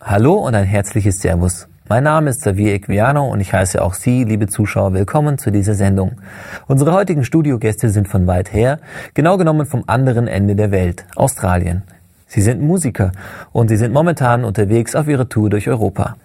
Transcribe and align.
Hallo 0.00 0.34
und 0.34 0.54
ein 0.54 0.66
herzliches 0.66 1.20
Servus. 1.20 1.68
Mein 1.88 2.04
Name 2.04 2.30
ist 2.30 2.42
Xavier 2.42 2.74
Equiano 2.74 3.26
und 3.28 3.40
ich 3.40 3.52
heiße 3.52 3.82
auch 3.82 3.94
Sie, 3.94 4.24
liebe 4.24 4.46
Zuschauer, 4.46 4.92
willkommen 4.92 5.38
zu 5.38 5.50
dieser 5.50 5.74
Sendung. 5.74 6.20
Unsere 6.66 6.92
heutigen 6.92 7.24
Studiogäste 7.24 7.88
sind 7.88 8.06
von 8.06 8.26
weit 8.26 8.52
her, 8.52 8.78
genau 9.14 9.38
genommen 9.38 9.66
vom 9.66 9.84
anderen 9.86 10.28
Ende 10.28 10.54
der 10.54 10.70
Welt, 10.70 11.06
Australien. 11.16 11.82
Sie 12.26 12.42
sind 12.42 12.60
Musiker 12.60 13.12
und 13.52 13.68
sie 13.68 13.76
sind 13.76 13.92
momentan 13.92 14.44
unterwegs 14.44 14.94
auf 14.94 15.08
ihrer 15.08 15.28
Tour 15.28 15.48
durch 15.48 15.68
Europa. 15.68 16.16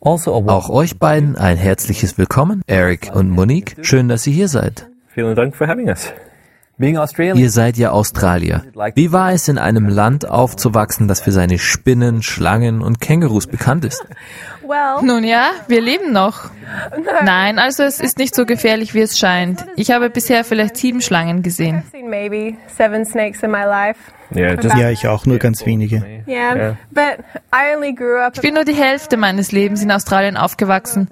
Also 0.00 0.34
auch 0.34 0.68
euch 0.68 0.98
beiden 0.98 1.36
ein 1.36 1.56
herzliches 1.56 2.18
Willkommen, 2.18 2.62
Eric 2.66 3.10
und 3.14 3.30
Monique. 3.30 3.76
Schön, 3.82 4.08
dass 4.08 4.26
ihr 4.26 4.32
hier 4.34 4.48
seid. 4.48 4.88
Vielen 5.08 5.34
Dank 5.34 5.56
für 5.56 5.66
having 5.66 5.88
us. 5.88 6.12
Ihr 7.36 7.50
seid 7.50 7.76
ja 7.76 7.90
Australier. 7.90 8.64
Wie 8.94 9.12
war 9.12 9.32
es 9.32 9.48
in 9.48 9.58
einem 9.58 9.86
Land 9.86 10.26
aufzuwachsen, 10.26 11.08
das 11.08 11.20
für 11.20 11.30
seine 11.30 11.58
Spinnen, 11.58 12.22
Schlangen 12.22 12.80
und 12.80 13.02
Kängurus 13.02 13.46
bekannt 13.46 13.84
ist? 13.84 14.02
Nun 15.02 15.24
ja, 15.24 15.50
wir 15.68 15.80
leben 15.80 16.12
noch. 16.12 16.50
Nein, 17.24 17.58
also 17.58 17.82
es 17.82 18.00
ist 18.00 18.18
nicht 18.18 18.34
so 18.34 18.46
gefährlich, 18.46 18.94
wie 18.94 19.00
es 19.00 19.18
scheint. 19.18 19.64
Ich 19.76 19.90
habe 19.90 20.10
bisher 20.10 20.44
vielleicht 20.44 20.76
sieben 20.76 21.00
Schlangen 21.00 21.42
gesehen. 21.42 21.82
Ja, 24.32 24.90
ich 24.90 25.08
auch, 25.08 25.26
nur 25.26 25.38
ganz 25.38 25.66
wenige. 25.66 26.22
Ich 28.36 28.42
bin 28.42 28.54
nur 28.54 28.64
die 28.64 28.74
Hälfte 28.74 29.16
meines 29.16 29.50
Lebens 29.50 29.82
in 29.82 29.90
Australien 29.90 30.36
aufgewachsen. 30.36 31.08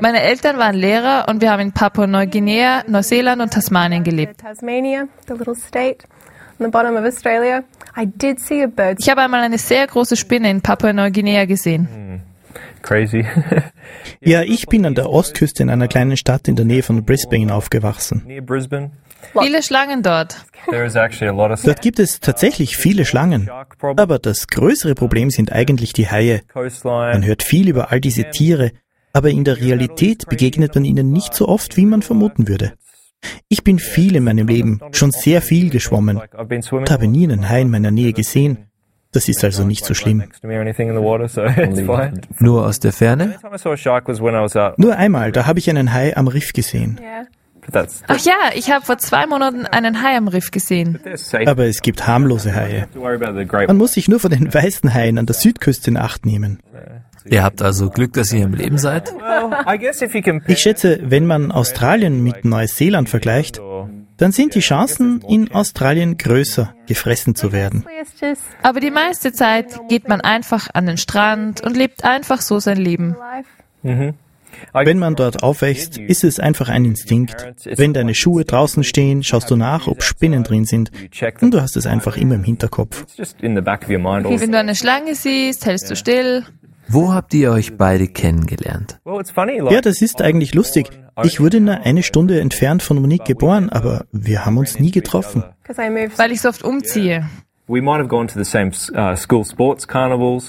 Meine 0.00 0.22
Eltern 0.22 0.56
waren 0.56 0.74
Lehrer 0.74 1.26
und 1.28 1.42
wir 1.42 1.50
haben 1.50 1.60
in 1.60 1.72
Papua-Neuguinea, 1.72 2.84
Neuseeland 2.86 3.42
und 3.42 3.52
Tasmanien 3.52 4.04
gelebt. 4.04 4.42
Ich 9.00 9.08
habe 9.08 9.22
einmal 9.22 9.42
eine 9.42 9.58
sehr 9.58 9.86
große 9.86 10.16
Spinne 10.16 10.50
in 10.50 10.60
Papua-Neuguinea 10.60 11.44
gesehen. 11.44 11.88
Hmm. 11.92 12.32
Crazy. 12.82 13.24
ja, 14.20 14.42
ich 14.42 14.66
bin 14.66 14.84
an 14.84 14.94
der 14.94 15.08
Ostküste 15.08 15.62
in 15.62 15.70
einer 15.70 15.88
kleinen 15.88 16.16
Stadt 16.16 16.48
in 16.48 16.56
der 16.56 16.64
Nähe 16.64 16.82
von 16.82 17.04
Brisbane 17.04 17.54
aufgewachsen. 17.54 18.26
Viele 19.40 19.62
Schlangen 19.62 20.02
dort. 20.02 20.44
Dort 21.64 21.80
gibt 21.80 21.98
es 21.98 22.20
tatsächlich 22.20 22.76
viele 22.76 23.04
Schlangen. 23.04 23.48
Aber 23.96 24.18
das 24.18 24.48
größere 24.48 24.94
Problem 24.94 25.30
sind 25.30 25.52
eigentlich 25.52 25.92
die 25.92 26.08
Haie. 26.10 26.42
Man 26.54 27.24
hört 27.24 27.42
viel 27.42 27.68
über 27.68 27.92
all 27.92 28.00
diese 28.00 28.30
Tiere, 28.30 28.72
aber 29.12 29.30
in 29.30 29.44
der 29.44 29.60
Realität 29.60 30.26
begegnet 30.28 30.74
man 30.74 30.84
ihnen 30.84 31.12
nicht 31.12 31.34
so 31.34 31.48
oft, 31.48 31.76
wie 31.76 31.86
man 31.86 32.02
vermuten 32.02 32.48
würde. 32.48 32.72
Ich 33.48 33.64
bin 33.64 33.78
viel 33.78 34.16
in 34.16 34.24
meinem 34.24 34.48
Leben, 34.48 34.80
schon 34.92 35.10
sehr 35.10 35.42
viel 35.42 35.70
geschwommen 35.70 36.18
und 36.18 36.90
habe 36.90 37.06
nie 37.06 37.24
einen 37.24 37.48
Hai 37.48 37.60
in 37.62 37.70
meiner 37.70 37.90
Nähe 37.90 38.12
gesehen. 38.12 38.66
Das 39.12 39.28
ist 39.28 39.44
also 39.44 39.64
nicht 39.64 39.84
so 39.84 39.92
schlimm. 39.92 40.24
Nur 42.38 42.66
aus 42.66 42.80
der 42.80 42.92
Ferne? 42.92 43.34
Nur 44.78 44.96
einmal, 44.96 45.32
da 45.32 45.46
habe 45.46 45.58
ich 45.58 45.68
einen 45.68 45.92
Hai 45.92 46.16
am 46.16 46.28
Riff 46.28 46.52
gesehen. 46.54 46.98
Ach 48.08 48.18
ja, 48.18 48.34
ich 48.54 48.70
habe 48.72 48.84
vor 48.84 48.98
zwei 48.98 49.26
Monaten 49.26 49.66
einen 49.66 50.02
Hai 50.02 50.16
am 50.16 50.28
Riff 50.28 50.50
gesehen. 50.50 50.98
Aber 51.46 51.66
es 51.66 51.82
gibt 51.82 52.06
harmlose 52.06 52.54
Haie. 52.54 52.88
Man 52.94 53.76
muss 53.76 53.92
sich 53.92 54.08
nur 54.08 54.18
vor 54.18 54.30
den 54.30 54.52
weißen 54.52 54.92
Haien 54.92 55.18
an 55.18 55.26
der 55.26 55.34
Südküste 55.34 55.90
in 55.90 55.96
Acht 55.96 56.26
nehmen. 56.26 56.58
Ihr 57.24 57.42
habt 57.42 57.62
also 57.62 57.90
Glück, 57.90 58.12
dass 58.14 58.32
ihr 58.32 58.44
im 58.44 58.54
Leben 58.54 58.78
seid? 58.78 59.14
Ich 60.46 60.58
schätze, 60.58 61.00
wenn 61.02 61.26
man 61.26 61.52
Australien 61.52 62.22
mit 62.22 62.44
Neuseeland 62.44 63.08
vergleicht, 63.08 63.60
dann 64.16 64.32
sind 64.32 64.54
die 64.54 64.60
Chancen 64.60 65.20
in 65.28 65.50
Australien 65.52 66.16
größer, 66.16 66.74
gefressen 66.86 67.34
zu 67.34 67.52
werden. 67.52 67.84
Aber 68.62 68.80
die 68.80 68.90
meiste 68.90 69.32
Zeit 69.32 69.88
geht 69.88 70.08
man 70.08 70.20
einfach 70.20 70.68
an 70.74 70.86
den 70.86 70.96
Strand 70.96 71.60
und 71.62 71.76
lebt 71.76 72.04
einfach 72.04 72.40
so 72.40 72.60
sein 72.60 72.76
Leben. 72.76 73.16
Mhm. 73.82 74.14
Wenn 74.72 74.98
man 74.98 75.16
dort 75.16 75.42
aufwächst, 75.42 75.98
ist 75.98 76.24
es 76.24 76.38
einfach 76.38 76.68
ein 76.68 76.84
Instinkt. 76.84 77.54
Wenn 77.64 77.94
deine 77.94 78.14
Schuhe 78.14 78.44
draußen 78.44 78.84
stehen, 78.84 79.22
schaust 79.22 79.50
du 79.50 79.56
nach, 79.56 79.88
ob 79.88 80.02
Spinnen 80.02 80.44
drin 80.44 80.64
sind. 80.64 80.90
Und 81.40 81.54
du 81.54 81.60
hast 81.60 81.76
es 81.76 81.86
einfach 81.86 82.16
immer 82.16 82.34
im 82.34 82.44
Hinterkopf. 82.44 83.06
Wenn 83.16 83.54
du 84.52 84.58
eine 84.58 84.74
Schlange 84.74 85.14
siehst, 85.14 85.66
hältst 85.66 85.90
du 85.90 85.96
still. 85.96 86.44
Wo 86.88 87.12
habt 87.12 87.32
ihr 87.34 87.52
euch 87.52 87.76
beide 87.76 88.08
kennengelernt? 88.08 89.00
Ja, 89.04 89.80
das 89.80 90.02
ist 90.02 90.20
eigentlich 90.20 90.54
lustig. 90.54 90.90
Ich 91.22 91.40
wurde 91.40 91.60
nur 91.60 91.80
eine 91.80 92.02
Stunde 92.02 92.40
entfernt 92.40 92.82
von 92.82 93.00
Monique 93.00 93.24
geboren, 93.24 93.70
aber 93.70 94.04
wir 94.12 94.44
haben 94.44 94.58
uns 94.58 94.78
nie 94.78 94.90
getroffen. 94.90 95.44
Weil 96.16 96.32
ich 96.32 96.40
so 96.40 96.48
oft 96.48 96.62
umziehe. 96.62 97.26
Uh, 97.68 97.74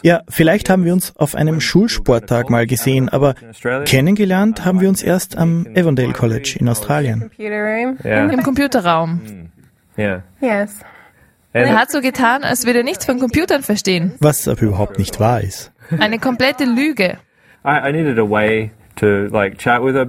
Ja, 0.04 0.22
vielleicht 0.28 0.70
haben 0.70 0.84
wir 0.84 0.94
uns 0.94 1.16
auf 1.16 1.36
einem 1.36 1.62
Schulsporttag 1.62 2.50
mal 2.50 2.66
gesehen, 2.66 3.08
aber 3.08 3.36
kennengelernt 3.86 4.66
haben 4.66 4.82
wir 4.82 4.90
uns 4.90 5.04
erst 5.04 5.38
am 5.38 5.68
Avondale 5.76 6.12
College 6.14 6.58
in 6.60 6.68
Australien. 6.68 7.30
Im 7.38 8.44
Computerraum. 8.44 9.22
Yeah. 9.98 10.24
Er 11.54 11.80
hat 11.80 11.92
so 11.92 12.02
getan, 12.02 12.44
als 12.44 12.66
würde 12.66 12.80
er 12.80 12.84
nichts 12.84 13.06
von 13.06 13.20
Computern 13.20 13.62
verstehen. 13.64 14.14
Was 14.20 14.48
aber 14.48 14.62
überhaupt 14.64 14.98
nicht 14.98 15.20
wahr 15.20 15.42
ist. 15.42 15.72
Eine 16.00 16.18
komplette 16.18 16.66
Lüge. 16.66 17.20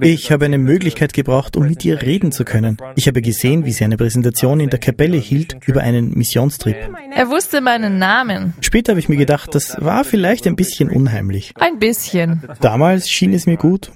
Ich 0.01 0.31
habe 0.31 0.45
eine 0.45 0.57
Möglichkeit 0.57 1.13
gebraucht, 1.13 1.57
um 1.57 1.67
mit 1.67 1.85
ihr 1.85 2.01
reden 2.01 2.31
zu 2.31 2.45
können. 2.45 2.77
Ich 2.95 3.07
habe 3.07 3.21
gesehen, 3.21 3.65
wie 3.65 3.71
sie 3.71 3.83
eine 3.83 3.97
Präsentation 3.97 4.59
in 4.59 4.69
der 4.69 4.79
Kapelle 4.79 5.17
hielt 5.17 5.57
über 5.65 5.81
einen 5.81 6.11
Missionstrip. 6.15 6.75
Er 7.15 7.29
wusste 7.29 7.61
meinen 7.61 7.97
Namen. 7.97 8.53
Später 8.61 8.91
habe 8.91 8.99
ich 8.99 9.09
mir 9.09 9.17
gedacht, 9.17 9.53
das 9.55 9.77
war 9.79 10.03
vielleicht 10.03 10.47
ein 10.47 10.55
bisschen 10.55 10.89
unheimlich. 10.89 11.53
Ein 11.59 11.79
bisschen. 11.79 12.43
Damals 12.61 13.09
schien 13.09 13.33
es 13.33 13.45
mir 13.45 13.57
gut. 13.57 13.91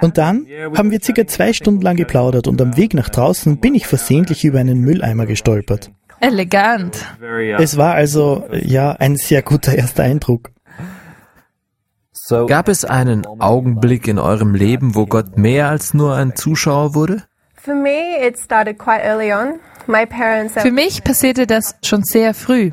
Und 0.00 0.18
dann 0.18 0.46
haben 0.76 0.90
wir 0.90 1.00
circa 1.02 1.26
zwei 1.26 1.52
Stunden 1.52 1.82
lang 1.82 1.96
geplaudert 1.96 2.46
und 2.46 2.60
am 2.60 2.76
Weg 2.76 2.94
nach 2.94 3.08
draußen 3.08 3.58
bin 3.58 3.74
ich 3.74 3.86
versehentlich 3.86 4.44
über 4.44 4.60
einen 4.60 4.80
Mülleimer 4.80 5.26
gestolpert. 5.26 5.90
Elegant. 6.22 7.04
Es 7.58 7.76
war 7.76 7.94
also, 7.94 8.46
ja, 8.52 8.92
ein 8.92 9.16
sehr 9.16 9.42
guter 9.42 9.74
erster 9.74 10.04
Eindruck. 10.04 10.50
Gab 12.46 12.68
es 12.68 12.84
einen 12.84 13.26
Augenblick 13.26 14.08
in 14.08 14.18
eurem 14.18 14.54
Leben, 14.54 14.94
wo 14.94 15.06
Gott 15.06 15.36
mehr 15.36 15.68
als 15.68 15.92
nur 15.92 16.14
ein 16.14 16.34
Zuschauer 16.34 16.94
wurde? 16.94 17.24
Für 20.62 20.70
mich 20.70 21.04
passierte 21.04 21.46
das 21.46 21.76
schon 21.84 22.04
sehr 22.04 22.32
früh. 22.34 22.70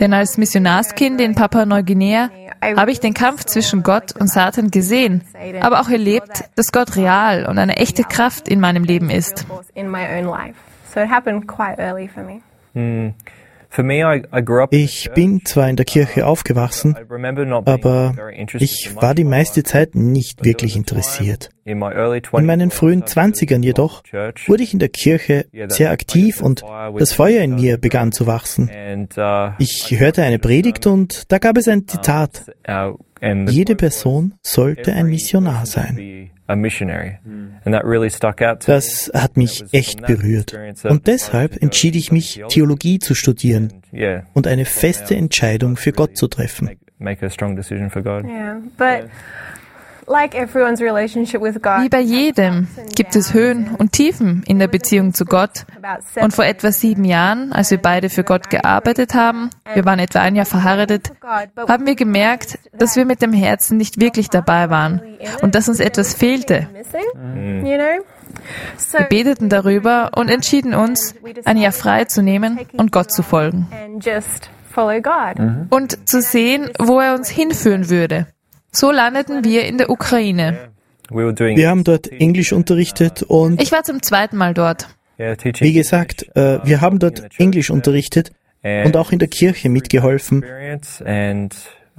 Denn 0.00 0.12
als 0.12 0.38
Missionarskind 0.38 1.20
in 1.20 1.34
Papua-Neuguinea 1.34 2.30
habe 2.76 2.90
ich 2.90 3.00
den 3.00 3.14
Kampf 3.14 3.44
zwischen 3.44 3.82
Gott 3.82 4.12
und 4.18 4.28
Satan 4.28 4.70
gesehen, 4.70 5.22
aber 5.60 5.80
auch 5.80 5.88
erlebt, 5.88 6.44
dass 6.56 6.72
Gott 6.72 6.96
real 6.96 7.46
und 7.46 7.58
eine 7.58 7.76
echte 7.76 8.02
Kraft 8.02 8.48
in 8.48 8.60
meinem 8.60 8.84
Leben 8.84 9.10
ist. 9.10 9.46
Ich 14.70 15.10
bin 15.14 15.44
zwar 15.44 15.68
in 15.68 15.76
der 15.76 15.84
Kirche 15.84 16.26
aufgewachsen, 16.26 16.96
aber 17.66 18.14
ich 18.58 18.96
war 18.96 19.14
die 19.14 19.24
meiste 19.24 19.62
Zeit 19.62 19.94
nicht 19.94 20.44
wirklich 20.44 20.74
interessiert. 20.74 21.50
In 21.64 21.78
meinen 21.78 22.70
frühen 22.70 23.06
Zwanzigern 23.06 23.62
jedoch 23.62 24.02
wurde 24.46 24.62
ich 24.62 24.72
in 24.72 24.78
der 24.78 24.88
Kirche 24.88 25.46
sehr 25.68 25.90
aktiv 25.90 26.40
und 26.40 26.64
das 26.96 27.12
Feuer 27.12 27.42
in 27.42 27.56
mir 27.56 27.76
begann 27.76 28.10
zu 28.10 28.26
wachsen. 28.26 28.70
Ich 29.58 29.94
hörte 29.98 30.22
eine 30.22 30.38
Predigt 30.38 30.86
und 30.86 31.30
da 31.30 31.38
gab 31.38 31.58
es 31.58 31.68
ein 31.68 31.86
Zitat. 31.86 32.46
Jede 33.20 33.76
Person 33.76 34.34
sollte 34.42 34.94
ein 34.94 35.06
Missionar 35.06 35.66
sein. 35.66 36.30
Das 38.66 39.10
hat 39.14 39.36
mich 39.36 39.64
echt 39.72 40.06
berührt. 40.06 40.58
Und 40.84 41.06
deshalb 41.06 41.62
entschied 41.62 41.94
ich 41.94 42.10
mich, 42.10 42.42
Theologie 42.48 42.98
zu 42.98 43.14
studieren 43.14 43.82
und 44.34 44.46
eine 44.46 44.64
feste 44.64 45.14
Entscheidung 45.14 45.76
für 45.76 45.92
Gott 45.92 46.16
zu 46.16 46.26
treffen. 46.26 46.70
Wie 50.08 51.88
bei 51.88 52.00
jedem 52.00 52.68
gibt 52.94 53.14
es 53.16 53.34
Höhen 53.34 53.74
und 53.76 53.92
Tiefen 53.92 54.42
in 54.46 54.58
der 54.58 54.68
Beziehung 54.68 55.12
zu 55.14 55.24
Gott. 55.24 55.66
Und 56.20 56.34
vor 56.34 56.44
etwa 56.44 56.72
sieben 56.72 57.04
Jahren, 57.04 57.52
als 57.52 57.70
wir 57.70 57.78
beide 57.78 58.08
für 58.08 58.24
Gott 58.24 58.50
gearbeitet 58.50 59.14
haben, 59.14 59.50
wir 59.74 59.84
waren 59.84 59.98
etwa 59.98 60.20
ein 60.20 60.34
Jahr 60.36 60.46
verheiratet, 60.46 61.12
haben 61.68 61.86
wir 61.86 61.94
gemerkt, 61.94 62.58
dass 62.72 62.96
wir 62.96 63.04
mit 63.04 63.22
dem 63.22 63.32
Herzen 63.32 63.76
nicht 63.76 64.00
wirklich 64.00 64.30
dabei 64.30 64.70
waren 64.70 65.02
und 65.42 65.54
dass 65.54 65.68
uns 65.68 65.80
etwas 65.80 66.14
fehlte. 66.14 66.68
Wir 68.88 69.06
beteten 69.08 69.48
darüber 69.48 70.10
und 70.16 70.28
entschieden 70.30 70.74
uns, 70.74 71.14
ein 71.44 71.56
Jahr 71.58 71.72
frei 71.72 72.04
zu 72.04 72.22
nehmen 72.22 72.58
und 72.72 72.92
Gott 72.92 73.12
zu 73.12 73.22
folgen. 73.22 73.68
Und 75.70 76.08
zu 76.08 76.22
sehen, 76.22 76.70
wo 76.78 77.00
er 77.00 77.14
uns 77.14 77.28
hinführen 77.28 77.90
würde. 77.90 78.26
So 78.72 78.90
landeten 78.90 79.44
wir 79.44 79.64
in 79.64 79.78
der 79.78 79.90
Ukraine. 79.90 80.70
Wir 81.10 81.70
haben 81.70 81.84
dort 81.84 82.12
Englisch 82.12 82.52
unterrichtet 82.52 83.22
und 83.22 83.62
ich 83.62 83.72
war 83.72 83.82
zum 83.82 84.02
zweiten 84.02 84.36
Mal 84.36 84.54
dort. 84.54 84.88
Wie 85.16 85.72
gesagt, 85.72 86.26
äh, 86.36 86.60
wir 86.64 86.80
haben 86.80 86.98
dort 86.98 87.22
Englisch 87.38 87.70
unterrichtet 87.70 88.30
und 88.62 88.96
auch 88.96 89.12
in 89.12 89.18
der 89.18 89.28
Kirche 89.28 89.68
mitgeholfen. 89.68 90.44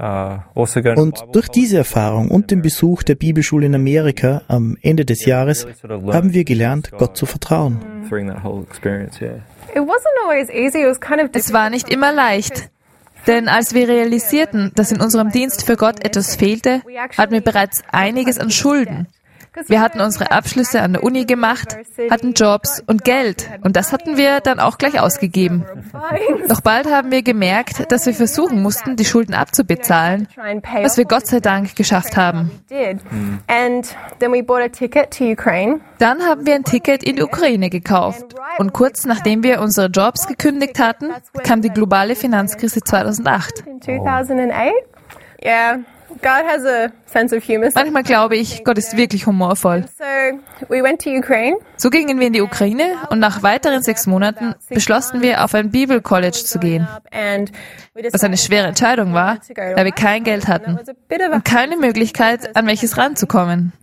Uh, 0.01 0.39
also 0.55 0.79
und 0.95 1.25
durch 1.33 1.49
diese 1.49 1.75
Erfahrung 1.75 2.31
und 2.31 2.51
den 2.51 2.61
Besuch 2.61 3.03
der 3.03 3.15
Bibelschule 3.15 3.65
in 3.65 3.75
Amerika 3.75 4.43
am 4.47 4.77
Ende 4.81 5.03
des 5.03 5.25
Jahres 5.25 5.67
haben 5.83 6.33
wir 6.33 6.45
gelernt, 6.45 6.91
Gott 6.97 7.17
zu 7.17 7.25
vertrauen. 7.25 7.81
Es 11.33 11.53
war 11.53 11.69
nicht 11.69 11.89
immer 11.89 12.13
leicht. 12.13 12.69
Denn 13.27 13.47
als 13.47 13.73
wir 13.73 13.87
realisierten, 13.87 14.71
dass 14.75 14.91
in 14.91 15.01
unserem 15.01 15.31
Dienst 15.31 15.65
für 15.65 15.75
Gott 15.75 16.03
etwas 16.03 16.35
fehlte, 16.35 16.81
hatten 17.17 17.33
wir 17.33 17.41
bereits 17.41 17.83
einiges 17.91 18.39
an 18.39 18.51
Schulden. 18.51 19.07
Wir 19.67 19.81
hatten 19.81 19.99
unsere 20.01 20.31
Abschlüsse 20.31 20.81
an 20.81 20.93
der 20.93 21.03
Uni 21.03 21.25
gemacht, 21.25 21.77
hatten 22.09 22.33
Jobs 22.33 22.83
und 22.85 23.03
Geld 23.03 23.49
und 23.61 23.75
das 23.75 23.91
hatten 23.91 24.17
wir 24.17 24.39
dann 24.41 24.59
auch 24.59 24.77
gleich 24.77 24.99
ausgegeben. 24.99 25.65
Doch 26.47 26.61
bald 26.61 26.91
haben 26.91 27.11
wir 27.11 27.23
gemerkt, 27.23 27.91
dass 27.91 28.05
wir 28.05 28.13
versuchen 28.13 28.61
mussten, 28.61 28.95
die 28.95 29.05
Schulden 29.05 29.33
abzubezahlen, 29.33 30.27
was 30.81 30.97
wir 30.97 31.05
Gott 31.05 31.27
sei 31.27 31.39
Dank 31.39 31.75
geschafft 31.75 32.15
haben. 32.15 32.51
Dann 35.97 36.21
haben 36.21 36.45
wir 36.45 36.55
ein 36.55 36.63
Ticket 36.63 37.03
in 37.03 37.15
die 37.17 37.23
Ukraine 37.23 37.69
gekauft 37.69 38.35
und 38.57 38.73
kurz 38.73 39.05
nachdem 39.05 39.43
wir 39.43 39.61
unsere 39.61 39.87
Jobs 39.87 40.27
gekündigt 40.27 40.79
hatten, 40.79 41.11
kam 41.43 41.61
die 41.61 41.69
globale 41.69 42.15
Finanzkrise 42.15 42.81
2008. 42.81 43.63
Yeah. 45.41 45.79
God 46.21 46.45
has 46.45 46.65
a 46.65 46.91
sense 47.05 47.35
of 47.35 47.43
humor. 47.47 47.69
Manchmal 47.73 48.03
glaube 48.03 48.35
ich, 48.35 48.63
Gott 48.63 48.77
ist 48.77 48.97
wirklich 48.97 49.25
humorvoll. 49.25 49.85
So 51.77 51.89
gingen 51.89 52.19
wir 52.19 52.27
in 52.27 52.33
die 52.33 52.41
Ukraine 52.41 52.95
und 53.09 53.19
nach 53.19 53.43
weiteren 53.43 53.81
sechs 53.81 54.07
Monaten 54.07 54.55
beschlossen 54.69 55.21
wir, 55.21 55.43
auf 55.43 55.53
ein 55.53 55.71
Bibelcollege 55.71 56.33
zu 56.33 56.59
gehen. 56.59 56.87
Was 58.11 58.23
eine 58.23 58.37
schwere 58.37 58.67
Entscheidung 58.67 59.13
war, 59.13 59.39
da 59.55 59.83
wir 59.85 59.91
kein 59.91 60.23
Geld 60.23 60.47
hatten 60.47 60.77
und 60.77 61.45
keine 61.45 61.77
Möglichkeit, 61.77 62.55
an 62.55 62.67
welches 62.67 62.97
ranzukommen. 62.97 63.73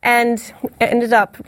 And 0.00 0.54
ended 0.78 1.12
up 1.12 1.38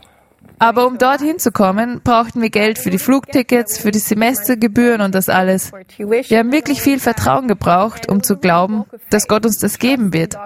aber 0.60 0.86
um 0.86 0.98
dorthin 0.98 1.38
zu 1.38 1.52
kommen, 1.52 2.02
brauchten 2.04 2.42
wir 2.42 2.50
Geld 2.50 2.78
für 2.78 2.90
die 2.90 2.98
Flugtickets, 2.98 3.78
für 3.78 3.90
die 3.90 3.98
Semestergebühren 3.98 5.00
und 5.00 5.14
das 5.14 5.30
alles. 5.30 5.72
Wir 5.96 6.38
haben 6.38 6.52
wirklich 6.52 6.82
viel 6.82 7.00
Vertrauen 7.00 7.48
gebraucht, 7.48 8.10
um 8.10 8.22
zu 8.22 8.36
glauben, 8.36 8.84
dass 9.08 9.26
Gott 9.26 9.46
uns 9.46 9.58
das 9.58 9.78
geben 9.78 10.12
wird. 10.12 10.36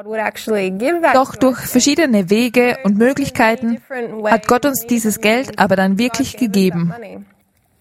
Doch 1.15 1.35
durch 1.35 1.59
verschiedene 1.59 2.31
Wege 2.31 2.79
und 2.85 2.97
Möglichkeiten 2.97 3.79
hat 4.25 4.47
Gott 4.47 4.65
uns 4.65 4.87
dieses 4.87 5.21
Geld 5.21 5.59
aber 5.59 5.75
dann 5.75 5.99
wirklich 5.99 6.37
gegeben. 6.37 6.95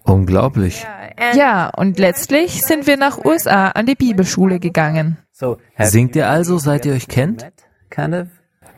Unglaublich. 0.02 0.84
Ja, 1.34 1.70
und 1.70 2.00
letztlich 2.00 2.62
sind 2.62 2.88
wir 2.88 2.96
nach 2.96 3.24
USA 3.24 3.68
an 3.68 3.86
die 3.86 3.94
Bibelschule 3.94 4.58
gegangen. 4.58 5.18
Singt 5.78 6.16
ihr 6.16 6.28
also, 6.28 6.58
seit 6.58 6.84
ihr 6.84 6.94
euch 6.94 7.06
kennt? 7.06 7.46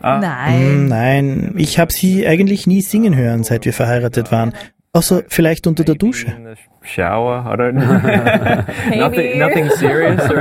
Ah. 0.00 0.18
Nein. 0.18 0.88
Nein, 0.88 1.54
ich 1.56 1.78
habe 1.78 1.92
sie 1.92 2.26
eigentlich 2.26 2.66
nie 2.66 2.82
singen 2.82 3.16
hören, 3.16 3.44
seit 3.44 3.64
wir 3.64 3.72
verheiratet 3.72 4.32
waren. 4.32 4.52
Außer 4.92 5.22
vielleicht 5.28 5.66
unter 5.66 5.84
der 5.84 5.94
Dusche. 5.94 6.28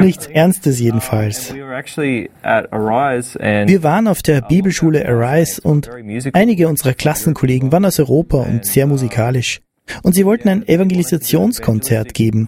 Nichts 0.01 0.27
Ernstes 0.27 0.79
jedenfalls. 0.79 1.53
Wir 1.53 1.65
waren 3.83 4.07
auf 4.07 4.21
der 4.21 4.41
Bibelschule 4.41 5.05
Arise 5.05 5.59
und 5.61 5.89
einige 6.31 6.69
unserer 6.69 6.93
Klassenkollegen 6.93 7.73
waren 7.73 7.83
aus 7.83 7.99
Europa 7.99 8.37
und 8.37 8.65
sehr 8.65 8.87
musikalisch. 8.87 9.59
Und 10.03 10.15
sie 10.15 10.25
wollten 10.25 10.47
ein 10.47 10.65
Evangelisationskonzert 10.67 12.13
geben. 12.13 12.47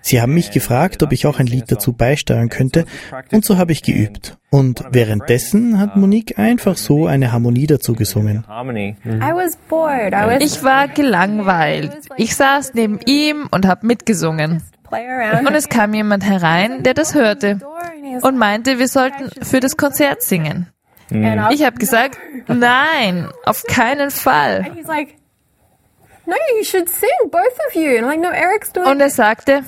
Sie 0.00 0.20
haben 0.20 0.34
mich 0.34 0.50
gefragt, 0.50 1.02
ob 1.02 1.12
ich 1.12 1.26
auch 1.26 1.38
ein 1.38 1.46
Lied 1.46 1.70
dazu 1.70 1.92
beisteuern 1.92 2.48
könnte, 2.48 2.84
und 3.32 3.44
so 3.44 3.58
habe 3.58 3.72
ich 3.72 3.82
geübt. 3.82 4.38
Und 4.50 4.84
währenddessen 4.90 5.78
hat 5.78 5.96
Monique 5.96 6.38
einfach 6.38 6.76
so 6.76 7.06
eine 7.06 7.32
Harmonie 7.32 7.66
dazu 7.66 7.94
gesungen. 7.94 8.44
Ich 10.40 10.62
war 10.64 10.88
gelangweilt. 10.88 11.98
Ich 12.16 12.34
saß 12.34 12.72
neben 12.74 13.00
ihm 13.04 13.48
und 13.50 13.66
habe 13.66 13.86
mitgesungen. 13.86 14.62
Und 14.90 15.54
es 15.54 15.68
kam 15.68 15.92
jemand 15.92 16.24
herein, 16.24 16.82
der 16.82 16.94
das 16.94 17.14
hörte 17.14 17.60
und 18.22 18.38
meinte, 18.38 18.78
wir 18.78 18.88
sollten 18.88 19.30
für 19.44 19.60
das 19.60 19.76
Konzert 19.76 20.22
singen. 20.22 20.68
Ich 21.10 21.64
habe 21.64 21.76
gesagt, 21.76 22.18
nein, 22.46 23.28
auf 23.44 23.64
keinen 23.64 24.10
Fall. 24.10 24.66
Und 28.84 29.00
er 29.00 29.10
sagte, 29.10 29.62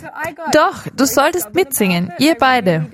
doch, 0.53 0.87
du 0.95 1.05
solltest 1.07 1.55
mitsingen, 1.55 2.13
ihr 2.19 2.35
beide. 2.35 2.87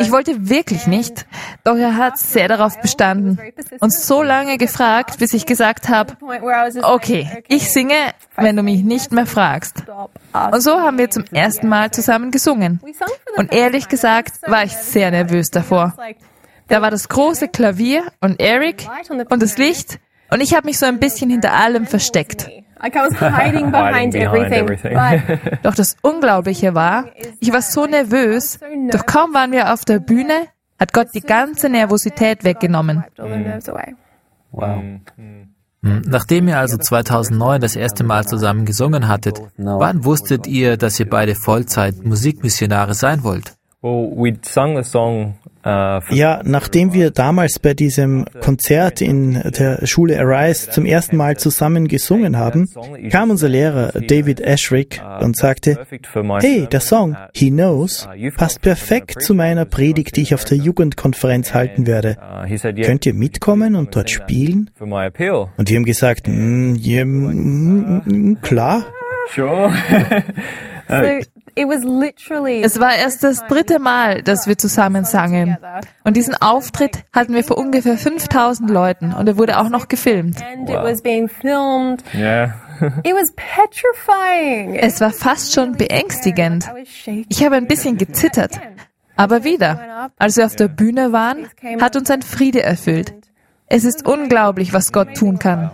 Ich 0.00 0.12
wollte 0.12 0.48
wirklich 0.48 0.86
nicht, 0.86 1.26
doch 1.64 1.76
er 1.76 1.96
hat 1.96 2.18
sehr 2.18 2.48
darauf 2.48 2.80
bestanden 2.80 3.38
und 3.80 3.92
so 3.92 4.22
lange 4.22 4.56
gefragt, 4.56 5.18
bis 5.18 5.32
ich 5.34 5.46
gesagt 5.46 5.88
habe, 5.88 6.16
okay, 6.82 7.42
ich 7.48 7.72
singe, 7.72 7.96
wenn 8.36 8.56
du 8.56 8.62
mich 8.62 8.82
nicht 8.84 9.10
mehr 9.12 9.26
fragst. 9.26 9.82
Und 10.52 10.60
so 10.60 10.80
haben 10.80 10.98
wir 10.98 11.10
zum 11.10 11.24
ersten 11.32 11.68
Mal 11.68 11.90
zusammen 11.90 12.30
gesungen. 12.30 12.80
Und 13.36 13.52
ehrlich 13.52 13.88
gesagt 13.88 14.34
war 14.46 14.64
ich 14.64 14.76
sehr 14.76 15.10
nervös 15.10 15.50
davor. 15.50 15.94
Da 16.68 16.80
war 16.80 16.90
das 16.90 17.08
große 17.08 17.48
Klavier 17.48 18.04
und 18.20 18.40
Eric 18.40 18.86
und 19.28 19.42
das 19.42 19.58
Licht. 19.58 19.98
Und 20.30 20.40
ich 20.40 20.54
habe 20.54 20.66
mich 20.66 20.78
so 20.78 20.86
ein 20.86 20.98
bisschen 20.98 21.28
hinter 21.28 21.52
allem 21.52 21.86
versteckt. 21.86 22.48
Like 22.82 22.96
I 22.96 23.02
was 23.02 23.14
hiding 23.14 23.70
behind 23.70 24.14
everything. 24.16 24.98
Doch 25.62 25.74
das 25.74 25.96
Unglaubliche 26.02 26.74
war, 26.74 27.06
ich 27.38 27.52
war 27.52 27.62
so 27.62 27.86
nervös, 27.86 28.58
doch 28.90 29.06
kaum 29.06 29.32
waren 29.34 29.52
wir 29.52 29.72
auf 29.72 29.84
der 29.84 30.00
Bühne, 30.00 30.48
hat 30.80 30.92
Gott 30.92 31.08
die 31.14 31.20
ganze 31.20 31.68
Nervosität 31.68 32.42
weggenommen. 32.42 33.04
Wow. 34.50 34.82
Hm, 35.84 36.02
nachdem 36.06 36.48
ihr 36.48 36.58
also 36.58 36.76
2009 36.76 37.60
das 37.60 37.76
erste 37.76 38.02
Mal 38.04 38.26
zusammen 38.26 38.64
gesungen 38.64 39.06
hattet, 39.06 39.40
wann 39.56 40.04
wusstet 40.04 40.48
ihr, 40.48 40.76
dass 40.76 40.98
ihr 40.98 41.08
beide 41.08 41.36
Vollzeit 41.36 42.04
Musikmissionare 42.04 42.94
sein 42.94 43.22
wollt? 43.22 43.54
Well, 43.80 44.12
we 44.14 44.38
sung 44.42 44.76
the 44.76 44.88
song 44.88 45.34
ja, 45.64 46.40
nachdem 46.44 46.92
wir 46.92 47.10
damals 47.10 47.58
bei 47.58 47.74
diesem 47.74 48.24
Konzert 48.40 49.00
in 49.00 49.34
der 49.34 49.86
Schule 49.86 50.18
Arise 50.18 50.70
zum 50.70 50.86
ersten 50.86 51.16
Mal 51.16 51.36
zusammen 51.36 51.88
gesungen 51.88 52.36
haben, 52.36 52.68
kam 53.10 53.30
unser 53.30 53.48
Lehrer 53.48 53.92
David 53.92 54.40
Ashrick 54.40 55.00
und 55.20 55.36
sagte, 55.36 55.86
hey, 56.40 56.66
der 56.70 56.80
Song 56.80 57.16
He 57.34 57.50
Knows 57.50 58.08
passt 58.36 58.62
perfekt 58.62 59.22
zu 59.22 59.34
meiner 59.34 59.64
Predigt, 59.64 60.16
die 60.16 60.22
ich 60.22 60.34
auf 60.34 60.44
der 60.44 60.58
Jugendkonferenz 60.58 61.54
halten 61.54 61.86
werde. 61.86 62.16
Könnt 62.84 63.06
ihr 63.06 63.14
mitkommen 63.14 63.76
und 63.76 63.94
dort 63.94 64.10
spielen? 64.10 64.70
Und 65.56 65.70
wir 65.70 65.76
haben 65.76 65.84
gesagt, 65.84 66.26
mm, 66.26 66.74
yeah, 66.74 67.04
mm, 67.04 68.02
mm, 68.04 68.38
klar. 68.42 68.86
Sure. 69.34 69.72
Es 72.62 72.80
war 72.80 72.94
erst 72.94 73.22
das 73.24 73.46
dritte 73.46 73.78
Mal, 73.78 74.22
dass 74.22 74.46
wir 74.46 74.56
zusammen 74.56 75.04
sangen. 75.04 75.56
Und 76.04 76.16
diesen 76.16 76.34
Auftritt 76.34 77.04
hatten 77.12 77.34
wir 77.34 77.44
vor 77.44 77.58
ungefähr 77.58 77.98
5000 77.98 78.70
Leuten 78.70 79.12
und 79.12 79.26
er 79.28 79.36
wurde 79.36 79.58
auch 79.58 79.68
noch 79.68 79.88
gefilmt. 79.88 80.40
Wow. 80.66 80.84
Es 84.76 85.00
war 85.00 85.10
fast 85.12 85.52
schon 85.54 85.76
beängstigend. 85.76 86.68
Ich 87.28 87.44
habe 87.44 87.56
ein 87.56 87.66
bisschen 87.68 87.96
gezittert. 87.98 88.58
Aber 89.14 89.44
wieder, 89.44 90.10
als 90.18 90.36
wir 90.36 90.46
auf 90.46 90.56
der 90.56 90.68
Bühne 90.68 91.12
waren, 91.12 91.46
hat 91.80 91.96
uns 91.96 92.10
ein 92.10 92.22
Friede 92.22 92.62
erfüllt. 92.62 93.14
Es 93.74 93.84
ist 93.84 94.06
unglaublich, 94.06 94.74
was 94.74 94.92
Gott 94.92 95.14
tun 95.14 95.38
kann. 95.38 95.70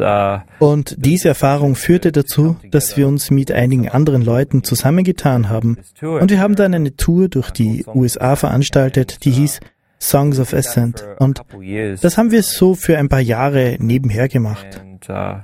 Uh, 0.00 0.38
Und 0.58 0.96
diese 0.98 1.28
Erfahrung 1.28 1.76
führte 1.76 2.10
dazu, 2.10 2.56
dass 2.72 2.96
wir 2.96 3.06
uns 3.06 3.30
mit 3.30 3.52
einigen 3.52 3.88
anderen 3.88 4.22
Leuten 4.22 4.64
zusammengetan 4.64 5.48
haben. 5.48 5.78
Und 6.00 6.32
wir 6.32 6.40
haben 6.40 6.56
dann 6.56 6.74
eine 6.74 6.96
Tour 6.96 7.28
durch 7.28 7.52
die 7.52 7.84
USA 7.86 8.34
veranstaltet, 8.34 9.24
die 9.24 9.30
hieß 9.30 9.60
Songs 10.00 10.40
of 10.40 10.52
Ascent. 10.52 11.06
Und 11.20 11.42
das 12.00 12.18
haben 12.18 12.32
wir 12.32 12.42
so 12.42 12.74
für 12.74 12.98
ein 12.98 13.08
paar 13.08 13.20
Jahre 13.20 13.76
nebenher 13.78 14.26
gemacht. 14.26 14.82
Uh, 15.08 15.36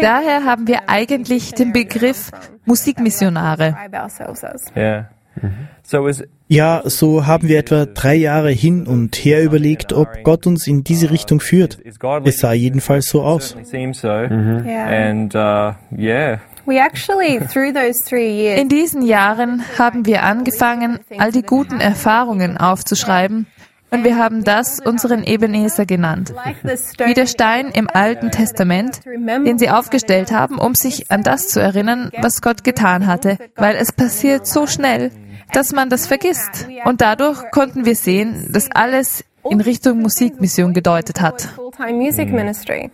Daher 0.00 0.44
haben 0.46 0.66
wir 0.66 0.88
eigentlich 0.88 1.52
den 1.52 1.74
Begriff 1.74 2.30
Musikmissionare. 2.64 3.76
Ja, 6.48 6.82
so 6.84 7.26
haben 7.26 7.48
wir 7.48 7.58
etwa 7.58 7.86
drei 7.86 8.14
Jahre 8.14 8.50
hin 8.50 8.86
und 8.86 9.16
her 9.16 9.42
überlegt, 9.42 9.92
ob 9.92 10.08
Gott 10.22 10.46
uns 10.46 10.66
in 10.66 10.84
diese 10.84 11.10
Richtung 11.10 11.40
führt. 11.40 11.78
Es 12.24 12.38
sah 12.38 12.52
jedenfalls 12.52 13.06
so 13.06 13.22
aus. 13.22 13.54
Mhm. 13.54 13.62
In 18.56 18.68
diesen 18.68 19.02
Jahren 19.02 19.62
haben 19.78 20.06
wir 20.06 20.22
angefangen, 20.22 20.98
all 21.18 21.32
die 21.32 21.42
guten 21.42 21.80
Erfahrungen 21.80 22.56
aufzuschreiben 22.56 23.46
Und 23.94 24.02
wir 24.02 24.18
haben 24.18 24.42
das 24.42 24.80
unseren 24.80 25.22
Ebenezer 25.22 25.86
genannt. 25.86 26.34
Wie 27.04 27.14
der 27.14 27.26
Stein 27.26 27.68
im 27.68 27.88
Alten 27.88 28.32
Testament, 28.32 29.00
den 29.06 29.56
sie 29.56 29.70
aufgestellt 29.70 30.32
haben, 30.32 30.58
um 30.58 30.74
sich 30.74 31.12
an 31.12 31.22
das 31.22 31.46
zu 31.48 31.60
erinnern, 31.60 32.10
was 32.20 32.42
Gott 32.42 32.64
getan 32.64 33.06
hatte, 33.06 33.38
weil 33.54 33.76
es 33.76 33.92
passiert 33.92 34.48
so 34.48 34.66
schnell, 34.66 35.12
dass 35.54 35.72
man 35.72 35.88
das 35.88 36.06
vergisst. 36.06 36.68
Und 36.84 37.00
dadurch 37.00 37.50
konnten 37.50 37.84
wir 37.84 37.96
sehen, 37.96 38.50
dass 38.52 38.70
alles 38.70 39.24
in 39.50 39.60
Richtung 39.60 40.00
Musikmission 40.00 40.72
gedeutet 40.72 41.20
hat. 41.20 41.48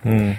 Hm. 0.03 0.37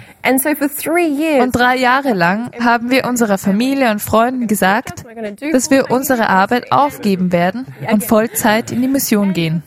Und 1.40 1.52
drei 1.52 1.76
Jahre 1.76 2.12
lang 2.12 2.50
haben 2.60 2.90
wir 2.90 3.06
unserer 3.06 3.38
Familie 3.38 3.90
und 3.90 4.00
Freunden 4.00 4.46
gesagt, 4.46 5.04
dass 5.52 5.70
wir 5.70 5.90
unsere 5.90 6.28
Arbeit 6.28 6.70
aufgeben 6.70 7.32
werden 7.32 7.66
und 7.90 8.04
Vollzeit 8.04 8.70
in 8.70 8.82
die 8.82 8.88
Mission 8.88 9.32
gehen. 9.32 9.62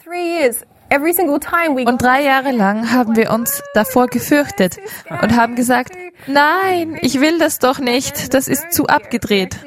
Und 1.87 2.01
drei 2.01 2.23
Jahre 2.23 2.51
lang 2.51 2.91
haben 2.91 3.15
wir 3.15 3.31
uns 3.31 3.61
davor 3.73 4.07
gefürchtet 4.07 4.77
und 5.09 5.35
haben 5.35 5.55
gesagt, 5.55 5.91
nein, 6.27 6.97
ich 7.01 7.21
will 7.21 7.39
das 7.39 7.59
doch 7.59 7.79
nicht, 7.79 8.33
das 8.33 8.47
ist 8.47 8.73
zu 8.73 8.87
abgedreht. 8.87 9.57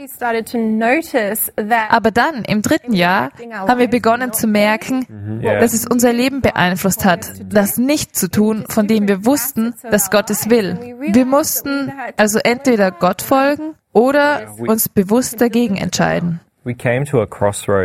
Aber 1.89 2.11
dann, 2.11 2.45
im 2.45 2.63
dritten 2.63 2.93
Jahr, 2.93 3.31
haben 3.51 3.79
wir 3.79 3.89
begonnen 3.89 4.33
zu 4.33 4.47
merken, 4.47 5.41
dass 5.43 5.73
es 5.73 5.87
unser 5.87 6.13
Leben 6.13 6.41
beeinflusst 6.41 7.05
hat, 7.05 7.33
das 7.45 7.79
nicht 7.79 8.17
zu 8.17 8.31
tun, 8.31 8.65
von 8.69 8.87
dem 8.87 9.07
wir 9.09 9.25
wussten, 9.25 9.75
dass 9.91 10.11
Gott 10.11 10.31
es 10.31 10.51
will. 10.51 10.97
Wir 10.99 11.27
mussten 11.27 11.93
also 12.17 12.39
entweder 12.39 12.91
Gott 12.91 13.23
folgen 13.23 13.75
oder 13.93 14.55
uns 14.59 14.89
bewusst 14.89 15.41
dagegen 15.41 15.77
entscheiden. 15.77 16.41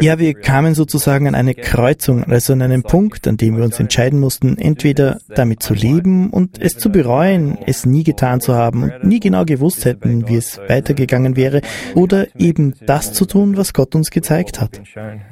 Ja, 0.01 0.19
wir 0.19 0.33
kamen 0.33 0.75
sozusagen 0.75 1.27
an 1.27 1.35
eine 1.35 1.55
Kreuzung, 1.55 2.23
also 2.25 2.53
an 2.53 2.61
einen 2.61 2.83
Punkt, 2.83 3.27
an 3.27 3.37
dem 3.37 3.57
wir 3.57 3.63
uns 3.63 3.79
entscheiden 3.79 4.19
mussten, 4.19 4.57
entweder 4.57 5.19
damit 5.29 5.63
zu 5.63 5.73
leben 5.73 6.29
und 6.29 6.59
es 6.61 6.77
zu 6.77 6.91
bereuen, 6.91 7.57
es 7.65 7.85
nie 7.85 8.03
getan 8.03 8.41
zu 8.41 8.55
haben 8.55 8.83
und 8.83 9.03
nie 9.03 9.19
genau 9.19 9.45
gewusst 9.45 9.85
hätten, 9.85 10.27
wie 10.27 10.35
es 10.35 10.59
weitergegangen 10.67 11.35
wäre, 11.35 11.61
oder 11.95 12.27
eben 12.37 12.73
das 12.85 13.13
zu 13.13 13.25
tun, 13.25 13.57
was 13.57 13.73
Gott 13.73 13.95
uns 13.95 14.11
gezeigt 14.11 14.59
hat. 14.59 14.81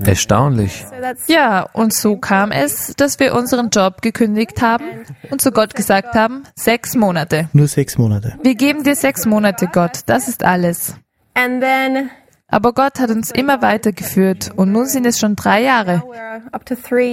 Erstaunlich. 0.04 0.86
Ja, 1.28 1.64
und 1.74 1.94
so 1.94 2.18
kam 2.18 2.52
es, 2.52 2.94
dass 2.98 3.20
wir 3.20 3.34
unseren 3.36 3.70
Job 3.70 4.02
gekündigt 4.02 4.62
haben 4.62 4.86
und 5.30 5.42
zu 5.42 5.52
Gott 5.52 5.76
gesagt 5.76 6.16
haben, 6.16 6.44
sechs 6.56 6.96
Monate. 6.96 7.50
Nur 7.54 7.68
sechs 7.68 7.98
Monate. 7.98 8.36
Wir 8.44 8.56
geben 8.56 8.84
dir 8.84 8.96
sechs 8.96 9.26
Monate, 9.26 9.68
Gott, 9.72 10.02
das 10.06 10.28
ist 10.28 10.44
alles. 10.44 10.96
And 11.34 11.62
then 11.62 12.10
aber 12.52 12.74
Gott 12.74 13.00
hat 13.00 13.10
uns 13.10 13.32
immer 13.32 13.62
weitergeführt 13.62 14.52
und 14.56 14.72
nun 14.72 14.86
sind 14.86 15.06
es 15.06 15.18
schon 15.18 15.36
drei 15.36 15.64
Jahre. 15.64 16.04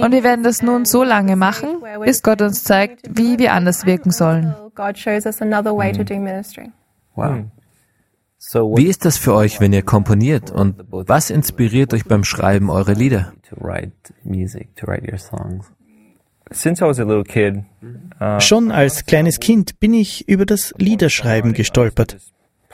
Und 0.03 0.11
wir 0.11 0.23
werden 0.23 0.43
das 0.43 0.61
nun 0.61 0.85
so 0.85 1.03
lange 1.03 1.35
machen, 1.35 1.77
bis 2.03 2.21
Gott 2.21 2.41
uns 2.41 2.63
zeigt, 2.63 3.09
wie 3.09 3.39
wir 3.39 3.53
anders 3.53 3.85
wirken 3.85 4.11
sollen. 4.11 4.53
Wow. 7.15 7.45
Wie 8.77 8.87
ist 8.87 9.05
das 9.05 9.17
für 9.17 9.33
euch, 9.33 9.59
wenn 9.59 9.73
ihr 9.73 9.83
komponiert 9.83 10.51
und 10.51 10.75
was 10.89 11.29
inspiriert 11.29 11.93
euch 11.93 12.05
beim 12.05 12.23
Schreiben 12.23 12.69
eurer 12.69 12.93
Lieder? 12.93 13.33
Schon 18.39 18.71
als 18.71 19.05
kleines 19.05 19.39
Kind 19.39 19.79
bin 19.79 19.93
ich 19.93 20.27
über 20.27 20.45
das 20.45 20.73
Liederschreiben 20.77 21.53
gestolpert. 21.53 22.17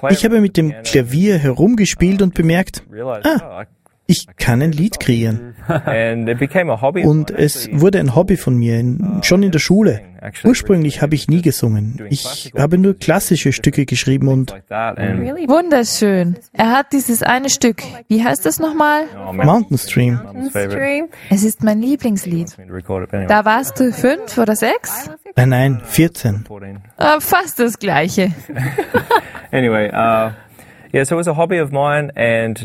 Ich 0.09 0.25
habe 0.25 0.41
mit 0.41 0.57
dem 0.57 0.73
Klavier 0.83 1.37
herumgespielt 1.37 2.21
und 2.21 2.33
bemerkt, 2.33 2.83
ah, 3.23 3.65
ich 4.07 4.27
kann 4.37 4.61
ein 4.61 4.71
Lied 4.71 4.99
kreieren. 4.99 5.55
Und 5.67 7.31
es 7.31 7.69
wurde 7.71 7.99
ein 7.99 8.15
Hobby 8.15 8.37
von 8.37 8.55
mir, 8.55 8.83
schon 9.23 9.41
in 9.43 9.51
der 9.51 9.59
Schule. 9.59 10.01
Ursprünglich 10.43 11.01
habe 11.01 11.15
ich 11.15 11.27
nie 11.27 11.41
gesungen. 11.41 11.99
Ich 12.09 12.51
habe 12.57 12.77
nur 12.77 12.97
klassische 12.97 13.51
Stücke 13.51 13.85
geschrieben 13.85 14.27
und... 14.27 14.51
Wunderschön. 14.69 16.37
Er 16.53 16.71
hat 16.71 16.93
dieses 16.93 17.23
eine 17.23 17.49
Stück. 17.49 17.83
Wie 18.07 18.23
heißt 18.23 18.45
das 18.45 18.59
nochmal? 18.59 19.05
Mountain 19.33 19.77
Stream. 19.77 20.19
Es 21.29 21.43
ist 21.43 21.63
mein 21.63 21.81
Lieblingslied. 21.81 22.55
Da 23.27 23.45
warst 23.45 23.79
du 23.79 23.91
fünf 23.91 24.37
oder 24.37 24.55
sechs? 24.55 25.09
Nein, 25.35 25.49
nein, 25.49 25.81
14. 25.83 26.45
Uh, 26.49 27.19
fast 27.19 27.59
das 27.59 27.77
gleiche. 27.77 28.31
anyway, 29.51 29.89
uh 29.89 30.31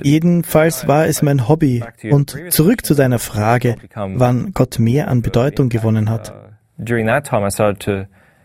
Jedenfalls 0.05 0.87
war 0.87 1.07
es 1.07 1.21
mein 1.21 1.49
Hobby. 1.49 1.83
Und 2.13 2.37
zurück 2.51 2.87
zu 2.87 2.95
deiner 2.95 3.19
Frage, 3.19 3.75
wann 3.95 4.53
Gott 4.55 4.79
mehr 4.79 5.09
an 5.09 5.21
Bedeutung 5.21 5.69
gewonnen 5.69 6.09
hat. 6.09 6.33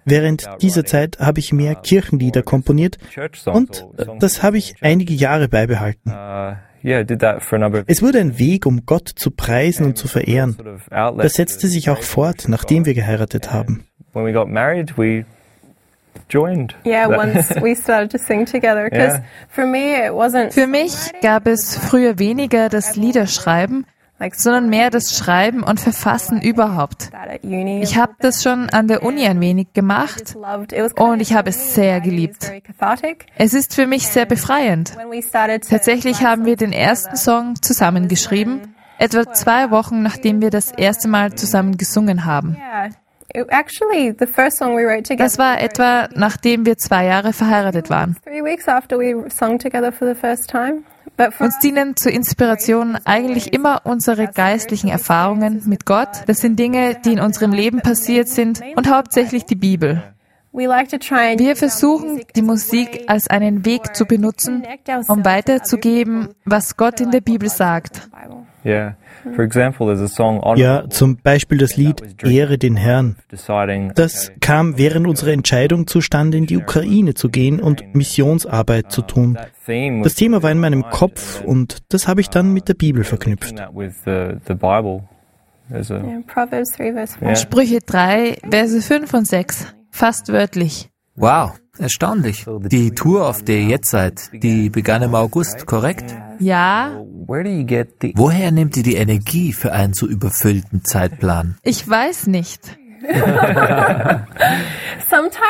Während 0.07 0.47
dieser 0.61 0.85
Zeit 0.85 1.19
habe 1.19 1.39
ich 1.39 1.53
mehr 1.53 1.75
Kirchenlieder 1.75 2.41
komponiert 2.41 2.97
und 3.45 3.87
das 4.19 4.41
habe 4.41 4.57
ich 4.57 4.73
einige 4.81 5.13
Jahre 5.13 5.47
beibehalten. 5.49 6.11
Es 7.87 8.01
wurde 8.01 8.19
ein 8.19 8.39
Weg, 8.39 8.65
um 8.65 8.85
Gott 8.87 9.07
zu 9.07 9.29
preisen 9.29 9.85
und 9.85 9.97
zu 9.97 10.07
verehren. 10.07 10.57
Das 10.89 11.33
setzte 11.33 11.67
sich 11.67 11.91
auch 11.91 12.01
fort, 12.01 12.45
nachdem 12.47 12.85
wir 12.85 12.95
geheiratet 12.95 13.53
haben 13.53 13.85
joined. 16.29 16.75
Yeah, 16.85 17.07
once 17.07 17.49
we 17.61 17.75
started 17.75 18.11
to 18.11 18.17
sing 18.17 18.45
together. 18.45 18.89
Because 18.89 19.19
yeah. 19.19 19.25
for 19.49 19.65
me 19.65 19.95
it 19.95 20.13
wasn't. 20.13 20.53
Für 20.53 20.67
mich 20.67 20.93
gab 21.21 21.47
es 21.47 21.77
früher 21.77 22.19
weniger 22.19 22.69
das 22.69 22.95
Liederschreiben, 22.95 23.85
sondern 24.33 24.69
mehr 24.69 24.89
das 24.89 25.17
Schreiben 25.17 25.63
und 25.63 25.79
Verfassen 25.79 26.41
überhaupt. 26.41 27.11
Ich 27.43 27.97
habe 27.97 28.13
das 28.19 28.43
schon 28.43 28.69
an 28.69 28.87
der 28.87 29.03
Uni 29.03 29.25
ein 29.25 29.41
wenig 29.41 29.73
gemacht 29.73 30.35
und 30.95 31.21
ich 31.21 31.33
habe 31.33 31.49
es 31.49 31.75
sehr 31.75 32.01
geliebt. 32.01 32.51
Es 33.37 33.53
ist 33.53 33.75
für 33.75 33.87
mich 33.87 34.07
sehr 34.07 34.25
befreiend. 34.25 34.95
Tatsächlich 35.69 36.23
haben 36.23 36.45
wir 36.45 36.55
den 36.55 36.71
ersten 36.71 37.15
Song 37.17 37.61
zusammengeschrieben, 37.61 38.75
etwa 38.97 39.33
zwei 39.33 39.71
Wochen 39.71 40.01
nachdem 40.01 40.41
wir 40.41 40.49
das 40.49 40.71
erste 40.71 41.07
Mal 41.07 41.35
zusammen 41.35 41.77
gesungen 41.77 42.25
haben. 42.25 42.57
Das 45.17 45.37
war 45.37 45.61
etwa 45.61 46.09
nachdem 46.15 46.65
wir 46.65 46.77
zwei 46.77 47.05
Jahre 47.05 47.33
verheiratet 47.33 47.89
waren. 47.89 48.15
Uns 51.39 51.59
dienen 51.59 51.95
zur 51.95 52.11
Inspiration 52.11 52.97
eigentlich 53.05 53.53
immer 53.53 53.81
unsere 53.85 54.27
geistlichen 54.27 54.89
Erfahrungen 54.89 55.61
mit 55.65 55.85
Gott. 55.85 56.09
Das 56.27 56.39
sind 56.39 56.57
Dinge, 56.59 56.97
die 57.05 57.13
in 57.13 57.19
unserem 57.19 57.53
Leben 57.53 57.81
passiert 57.81 58.27
sind 58.27 58.61
und 58.75 58.89
hauptsächlich 58.89 59.45
die 59.45 59.55
Bibel. 59.55 60.03
Wir 60.51 61.55
versuchen, 61.55 62.21
die 62.35 62.41
Musik 62.41 63.03
als 63.07 63.29
einen 63.29 63.65
Weg 63.65 63.95
zu 63.95 64.05
benutzen, 64.05 64.65
um 65.07 65.25
weiterzugeben, 65.25 66.29
was 66.45 66.77
Gott 66.77 67.01
in 67.01 67.11
der 67.11 67.21
Bibel 67.21 67.49
sagt. 67.49 68.09
Ja, 70.57 70.89
zum 70.89 71.17
Beispiel 71.17 71.57
das 71.57 71.77
Lied 71.77 72.23
Ehre 72.23 72.57
den 72.57 72.75
Herrn. 72.75 73.15
Das 73.95 74.31
kam 74.41 74.77
während 74.77 75.07
unserer 75.07 75.31
Entscheidung 75.31 75.87
zustande, 75.87 76.37
in 76.37 76.45
die 76.45 76.57
Ukraine 76.57 77.13
zu 77.13 77.29
gehen 77.29 77.59
und 77.59 77.95
Missionsarbeit 77.95 78.91
zu 78.91 79.01
tun. 79.01 79.37
Das 80.03 80.15
Thema 80.15 80.43
war 80.43 80.51
in 80.51 80.59
meinem 80.59 80.83
Kopf 80.89 81.41
und 81.43 81.77
das 81.89 82.07
habe 82.07 82.21
ich 82.21 82.29
dann 82.29 82.53
mit 82.53 82.67
der 82.67 82.73
Bibel 82.73 83.03
verknüpft. 83.03 83.55
Sprüche 87.35 87.79
3, 87.79 88.37
Verse 88.49 88.81
5 88.81 89.13
und 89.13 89.27
6 89.27 89.75
fast 89.89 90.31
wörtlich. 90.31 90.89
Wow, 91.15 91.53
erstaunlich. 91.79 92.45
Die 92.65 92.91
Tour, 92.91 93.27
auf 93.27 93.43
der 93.43 93.59
ihr 93.59 93.67
jetzt 93.67 93.89
seid, 93.89 94.29
die 94.33 94.69
begann 94.69 95.01
im 95.01 95.15
August, 95.15 95.65
korrekt? 95.65 96.15
Ja. 96.39 97.01
Woher 97.27 98.51
nehmt 98.51 98.77
ihr 98.77 98.83
die 98.83 98.95
Energie 98.95 99.53
für 99.53 99.71
einen 99.71 99.93
so 99.93 100.07
überfüllten 100.07 100.83
Zeitplan? 100.83 101.57
Ich 101.63 101.87
weiß 101.87 102.27
nicht. 102.27 102.77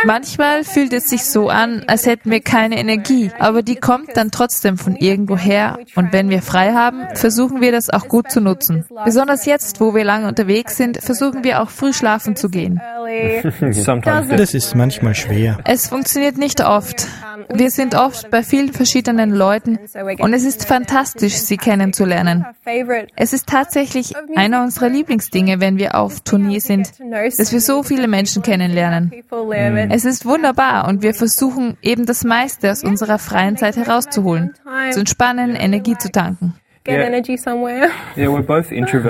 Manchmal 0.06 0.64
fühlt 0.64 0.94
es 0.94 1.10
sich 1.10 1.26
so 1.26 1.50
an, 1.50 1.84
als 1.88 2.06
hätten 2.06 2.30
wir 2.30 2.42
keine 2.42 2.78
Energie, 2.78 3.32
aber 3.40 3.64
die 3.64 3.76
kommt 3.76 4.16
dann 4.16 4.32
trotzdem 4.32 4.78
von 4.78 4.96
irgendwoher 4.96 5.80
und 5.96 6.14
wenn 6.14 6.30
wir 6.30 6.42
frei 6.42 6.74
haben, 6.74 7.08
versuchen 7.16 7.62
wir 7.62 7.72
das 7.72 7.90
auch 7.90 8.08
gut 8.08 8.30
zu 8.32 8.42
nutzen. 8.42 8.86
Besonders 9.04 9.46
jetzt, 9.46 9.80
wo 9.82 9.96
wir 9.96 10.04
lange 10.04 10.28
unterwegs 10.28 10.78
sind, 10.78 11.02
versuchen 11.02 11.44
wir 11.44 11.62
auch 11.62 11.70
früh 11.70 11.94
schlafen 11.94 12.36
zu 12.36 12.50
gehen. 12.50 12.82
Das 14.38 14.54
ist 14.54 14.76
manchmal 14.76 15.16
schwer. 15.16 15.58
Es 15.64 15.88
funktioniert 15.88 16.38
nicht 16.38 16.64
oft. 16.64 17.08
Wir 17.54 17.70
sind 17.72 17.96
oft 17.96 18.30
bei 18.32 18.44
vielen 18.44 18.74
verschiedenen 18.74 19.32
Leuten 19.32 19.80
und 20.20 20.34
es 20.34 20.44
ist 20.44 20.66
fantastisch, 20.66 21.36
sie 21.36 21.58
kennenzulernen. 21.58 22.46
Es 23.16 23.34
ist 23.34 23.48
tatsächlich 23.48 24.14
einer 24.36 24.64
unserer 24.64 24.90
Lieblingsdinge, 24.90 25.60
wenn 25.60 25.78
wir 25.78 25.96
auf 25.96 26.22
Tournee 26.22 26.60
sind, 26.60 26.92
dass 27.38 27.52
wir 27.52 27.62
so 27.62 27.84
viele 27.84 28.08
Menschen 28.08 28.42
kennenlernen. 28.42 29.12
Es 29.92 30.06
ist 30.06 30.26
wunderbar 30.26 30.88
und 30.88 31.02
wir 31.02 31.14
versuchen 31.14 31.78
eben 31.82 32.06
das 32.06 32.24
meiste 32.24 32.72
aus 32.72 32.84
unserer 32.84 33.20
freien 33.20 33.58
Zeit 33.58 33.78
herauszuholen, 33.78 34.54
zu 34.92 35.00
entspannen, 35.00 35.56
Energie 35.56 35.98
zu 35.98 36.12
tanken. 36.12 36.56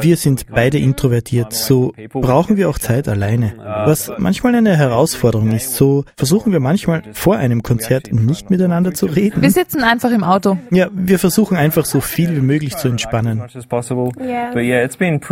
Wir 0.04 0.18
sind 0.18 0.48
beide 0.48 0.78
introvertiert, 0.78 1.54
so 1.54 1.94
brauchen 2.12 2.58
wir 2.58 2.70
auch 2.70 2.80
Zeit 2.80 3.08
alleine. 3.08 3.54
Was 3.86 4.12
manchmal 4.18 4.56
eine 4.56 4.76
Herausforderung 4.78 5.52
ist, 5.52 5.76
so 5.76 6.06
versuchen 6.18 6.52
wir 6.52 6.60
manchmal 6.60 7.04
vor 7.14 7.38
einem 7.38 7.62
Konzert 7.64 8.12
nicht 8.12 8.50
miteinander 8.50 8.94
zu 8.94 9.06
reden. 9.08 9.42
Wir 9.42 9.52
sitzen 9.52 9.84
einfach 9.84 10.12
im 10.12 10.24
Auto. 10.24 10.58
Ja, 10.72 10.90
wir 10.94 11.20
versuchen 11.20 11.58
einfach 11.58 11.86
so 11.86 12.00
viel 12.02 12.36
wie 12.36 12.42
möglich 12.42 12.76
zu 12.78 12.88
entspannen. 12.88 13.42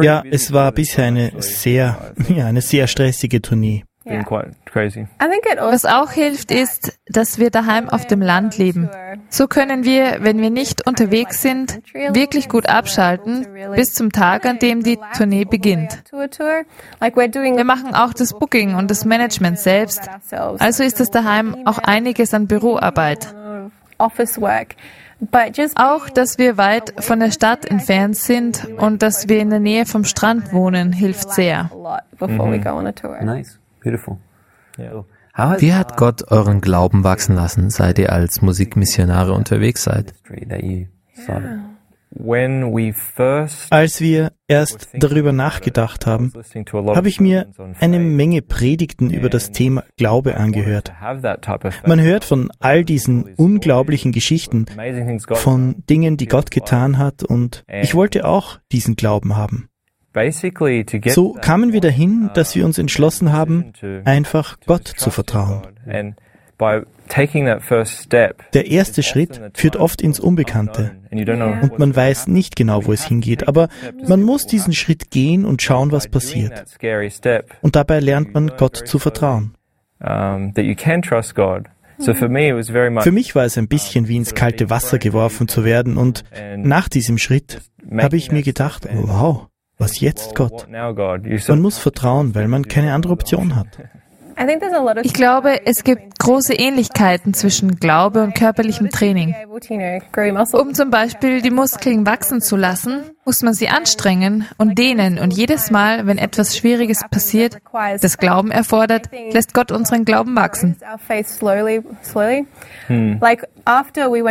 Ja, 0.05 0.23
es 0.29 0.51
war 0.53 0.71
bisher 0.71 1.05
eine 1.05 1.31
sehr, 1.39 2.13
ja, 2.29 2.45
eine 2.45 2.62
sehr 2.62 2.88
stressige 2.88 3.41
Tournee. 3.41 3.83
Was 4.05 5.86
auch 5.86 6.12
hilft, 6.12 6.51
ist, 6.51 7.00
dass 7.07 7.39
wir 7.39 7.50
daheim 7.51 7.89
auf 7.89 8.05
dem 8.05 8.22
Land 8.22 8.57
leben. 8.57 8.89
So 9.29 9.48
können 9.48 9.83
wir, 9.86 10.17
wenn 10.22 10.39
wir 10.39 10.50
nicht 10.50 10.86
unterwegs 10.86 11.41
sind, 11.41 11.79
wirklich 11.93 12.50
gut 12.50 12.67
abschalten 12.67 13.48
bis 13.75 13.93
zum 13.93 14.12
Tag, 14.12 14.45
an 14.45 14.60
dem 14.60 14.83
die 14.83 15.00
Tournee 15.15 15.45
beginnt. 15.45 16.03
Wir 16.12 17.63
machen 17.63 17.95
auch 17.95 18.13
das 18.13 18.33
Booking 18.33 18.75
und 18.75 18.91
das 18.91 19.05
Management 19.05 19.60
selbst. 19.60 20.01
Also 20.60 20.83
ist 20.83 21.00
es 21.00 21.10
daheim 21.10 21.55
auch 21.65 21.77
einiges 21.77 22.33
an 22.33 22.48
Büroarbeit. 22.48 23.33
Auch, 25.75 26.10
dass 26.10 26.38
wir 26.38 26.57
weit 26.57 26.93
von 27.01 27.22
der 27.22 27.31
Stadt 27.31 27.65
entfernt 27.65 28.17
sind 28.17 28.67
und 28.77 29.01
dass 29.01 29.29
wir 29.29 29.39
in 29.39 29.50
der 29.50 29.62
Nähe 29.62 29.86
vom 29.86 30.03
Strand 30.03 30.51
wohnen, 30.51 30.91
hilft 30.91 31.31
sehr. 31.31 31.72
Mhm. 32.19 32.63
Nice. 33.25 33.60
Beautiful. 33.84 34.18
Wie 34.78 35.74
hat 35.74 35.98
Gott 35.98 36.32
euren 36.32 36.62
Glauben 36.62 37.04
wachsen 37.04 37.36
lassen, 37.36 37.70
seit 37.70 37.98
ihr 37.98 38.12
als 38.12 38.42
Musikmissionare 38.42 39.34
unterwegs 39.34 39.84
seid? 39.84 40.13
Als 43.72 44.02
wir 44.02 44.32
erst 44.48 44.90
darüber 44.94 45.32
nachgedacht 45.32 46.06
haben, 46.06 46.32
habe 46.96 47.08
ich 47.10 47.20
mir 47.20 47.48
eine 47.80 48.00
Menge 48.00 48.44
Predigten 48.44 49.10
über 49.10 49.30
das 49.30 49.52
Thema 49.52 49.84
Glaube 49.98 50.38
angehört. 50.38 50.94
Man 51.88 52.02
hört 52.02 52.24
von 52.24 52.52
all 52.60 52.86
diesen 52.86 53.34
unglaublichen 53.36 54.12
Geschichten, 54.12 54.66
von 55.34 55.84
Dingen, 55.90 56.18
die 56.18 56.28
Gott 56.28 56.52
getan 56.52 57.00
hat, 57.00 57.24
und 57.24 57.63
ich 57.68 57.96
wollte 57.96 58.25
auch 58.25 58.60
diesen 58.72 58.96
Glauben 58.96 59.36
haben. 59.36 59.70
So 61.08 61.34
kamen 61.34 61.74
wir 61.74 61.82
dahin, 61.82 62.29
dass 62.34 62.55
wir 62.55 62.65
uns 62.65 62.77
entschlossen 62.77 63.32
haben, 63.32 63.74
einfach 64.05 64.58
Gott 64.65 64.88
zu 64.88 65.10
vertrauen. 65.10 65.63
Der 68.53 68.67
erste 68.67 69.03
Schritt 69.03 69.41
führt 69.53 69.75
oft 69.75 70.01
ins 70.01 70.20
Unbekannte 70.20 70.91
und 71.12 71.79
man 71.79 71.96
weiß 71.96 72.27
nicht 72.27 72.55
genau, 72.55 72.86
wo 72.86 72.93
es 72.93 73.05
hingeht, 73.05 73.48
aber 73.48 73.70
man 74.08 74.22
muss 74.22 74.46
diesen 74.46 74.74
Schritt 74.74 75.12
gehen 75.12 75.46
und 75.46 75.62
schauen, 75.62 75.91
was 75.91 76.08
passiert. 76.08 76.63
Und 77.62 77.75
dabei 77.75 78.00
lernt 78.00 78.34
man 78.34 78.51
Gott 78.58 78.77
zu 78.77 79.00
vertrauen. 79.00 79.55
Für 83.03 83.12
mich 83.12 83.36
war 83.36 83.46
es 83.46 83.58
ein 83.58 83.67
bisschen 83.67 84.08
wie 84.08 84.17
ins 84.17 84.36
kalte 84.36 84.70
Wasser 84.70 85.00
geworfen 85.00 85.48
zu 85.48 85.65
werden 85.65 85.98
und 85.98 86.24
nach 86.58 86.88
diesem 86.88 87.17
Schritt 87.17 87.62
habe 87.98 88.15
ich 88.15 88.32
mir 88.32 88.43
gedacht, 88.43 88.88
wow, 88.91 89.48
was 89.84 90.00
jetzt, 90.00 90.36
Gott? 90.36 90.68
Man 91.50 91.62
muss 91.62 91.78
vertrauen, 91.78 92.34
weil 92.36 92.48
man 92.48 92.68
keine 92.68 92.94
andere 92.94 93.13
Option 93.13 93.56
hat. 93.56 93.68
Ich 95.04 95.13
glaube, 95.13 95.66
es 95.66 95.84
gibt 95.84 96.20
große 96.20 96.54
Ähnlichkeiten 96.54 97.34
zwischen 97.34 97.75
Glaube 97.80 98.24
und 98.24 98.36
körperlichem 98.36 98.90
Training. 98.90 99.36
Um 100.54 100.74
zum 100.74 100.90
Beispiel 100.90 101.42
die 101.42 101.52
Muskeln 101.52 102.06
wachsen 102.06 102.42
zu 102.42 102.56
lassen, 102.56 103.04
muss 103.25 103.42
man 103.42 103.54
sie 103.54 103.70
anstrengen 103.70 104.48
und 104.58 104.78
dehnen. 104.78 105.20
Und 105.20 105.32
jedes 105.32 105.72
Mal, 105.72 106.06
wenn 106.08 106.18
etwas 106.18 106.58
Schwieriges 106.58 107.02
passiert, 107.10 107.58
das 108.02 108.18
Glauben 108.18 108.52
erfordert, 108.52 109.10
lässt 109.32 109.54
Gott 109.54 109.72
unseren 109.72 110.06
Glauben 110.06 110.36
wachsen. 110.36 110.78
Hm. 112.88 113.20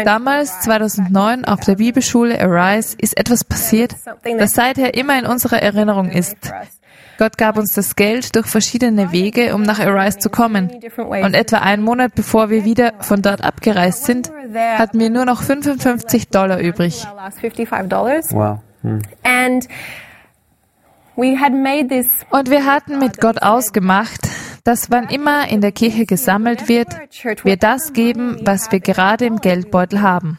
Damals, 0.05 0.61
2009, 0.61 1.45
auf 1.45 1.61
der 1.61 1.77
Bibelschule 1.77 2.41
Arise, 2.41 2.97
ist 2.99 3.17
etwas 3.19 3.45
passiert, 3.45 3.95
das 4.39 4.53
seither 4.53 4.95
immer 4.95 5.19
in 5.19 5.27
unserer 5.27 5.63
Erinnerung 5.63 6.11
ist. 6.11 6.37
Gott 7.19 7.39
gab 7.39 7.57
uns 7.57 7.75
das 7.75 7.97
Geld 7.97 8.35
durch 8.37 8.47
verschiedene 8.47 9.13
Wege, 9.13 9.55
um 9.55 9.63
nach 9.63 9.79
Arise 9.81 10.19
zu 10.19 10.31
kommen. 10.31 10.71
Und 10.97 11.35
etwa 11.35 11.59
einen 11.59 11.83
Monat 11.83 12.15
bevor 12.15 12.51
wir 12.51 12.65
wieder 12.65 12.95
von 13.01 13.23
dort 13.23 13.43
abgereist 13.43 14.05
sind, 14.05 14.31
hatten 14.55 14.99
wir 14.99 15.11
nur 15.11 15.25
noch 15.25 15.43
55 15.43 16.29
Dollar 16.29 16.59
übrig. 16.61 17.07
Wow. 18.33 18.59
Hm. 18.83 19.01
Und 22.31 22.51
wir 22.51 22.65
hatten 22.65 22.99
mit 22.99 23.21
Gott 23.21 23.43
ausgemacht, 23.43 24.29
dass 24.65 24.91
wann 24.91 25.09
immer 25.09 25.49
in 25.49 25.61
der 25.61 25.73
Kirche 25.73 26.07
gesammelt 26.07 26.69
wird, 26.69 26.89
wir 27.45 27.57
das 27.57 27.93
geben, 27.93 28.39
was 28.43 28.71
wir 28.71 28.81
gerade 28.81 29.27
im 29.27 29.41
Geldbeutel 29.41 30.03
haben. 30.03 30.39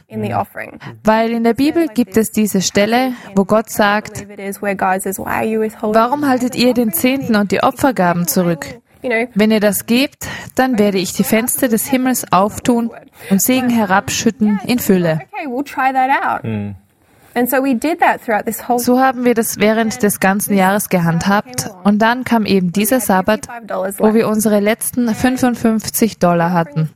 Weil 1.04 1.32
in 1.32 1.44
der 1.44 1.54
Bibel 1.54 1.88
gibt 1.88 2.18
es 2.18 2.32
diese 2.32 2.62
Stelle, 2.62 3.14
wo 3.36 3.44
Gott 3.46 3.70
sagt, 3.70 4.26
warum 5.82 6.28
haltet 6.28 6.56
ihr 6.56 6.74
den 6.74 6.94
Zehnten 6.94 7.36
und 7.36 7.52
die 7.52 7.64
Opfergaben 7.64 8.28
zurück? 8.28 8.80
Wenn 9.36 9.52
ihr 9.52 9.60
das 9.60 9.86
gebt, 9.86 10.28
dann 10.56 10.80
werde 10.80 10.98
ich 10.98 11.12
die 11.12 11.26
Fenster 11.26 11.68
des 11.68 11.88
Himmels 11.88 12.32
auftun 12.32 12.90
und 13.30 13.42
Segen 13.42 13.70
herabschütten 13.70 14.62
in 14.66 14.80
Fülle. 14.80 15.20
So 18.78 19.00
haben 19.00 19.26
wir 19.26 19.34
das 19.34 19.58
während 19.60 20.04
des 20.04 20.20
ganzen 20.20 20.56
Jahres 20.56 20.90
gehandhabt 20.90 21.70
und 21.84 22.00
dann 22.02 22.24
kam 22.24 22.46
eben 22.46 22.72
dieser 22.72 23.00
Sabbat, 23.00 23.48
wo 23.98 24.14
wir 24.14 24.28
unsere 24.28 24.60
letzten 24.60 25.14
55 25.14 26.20
Dollar 26.20 26.52
hatten. 26.52 26.90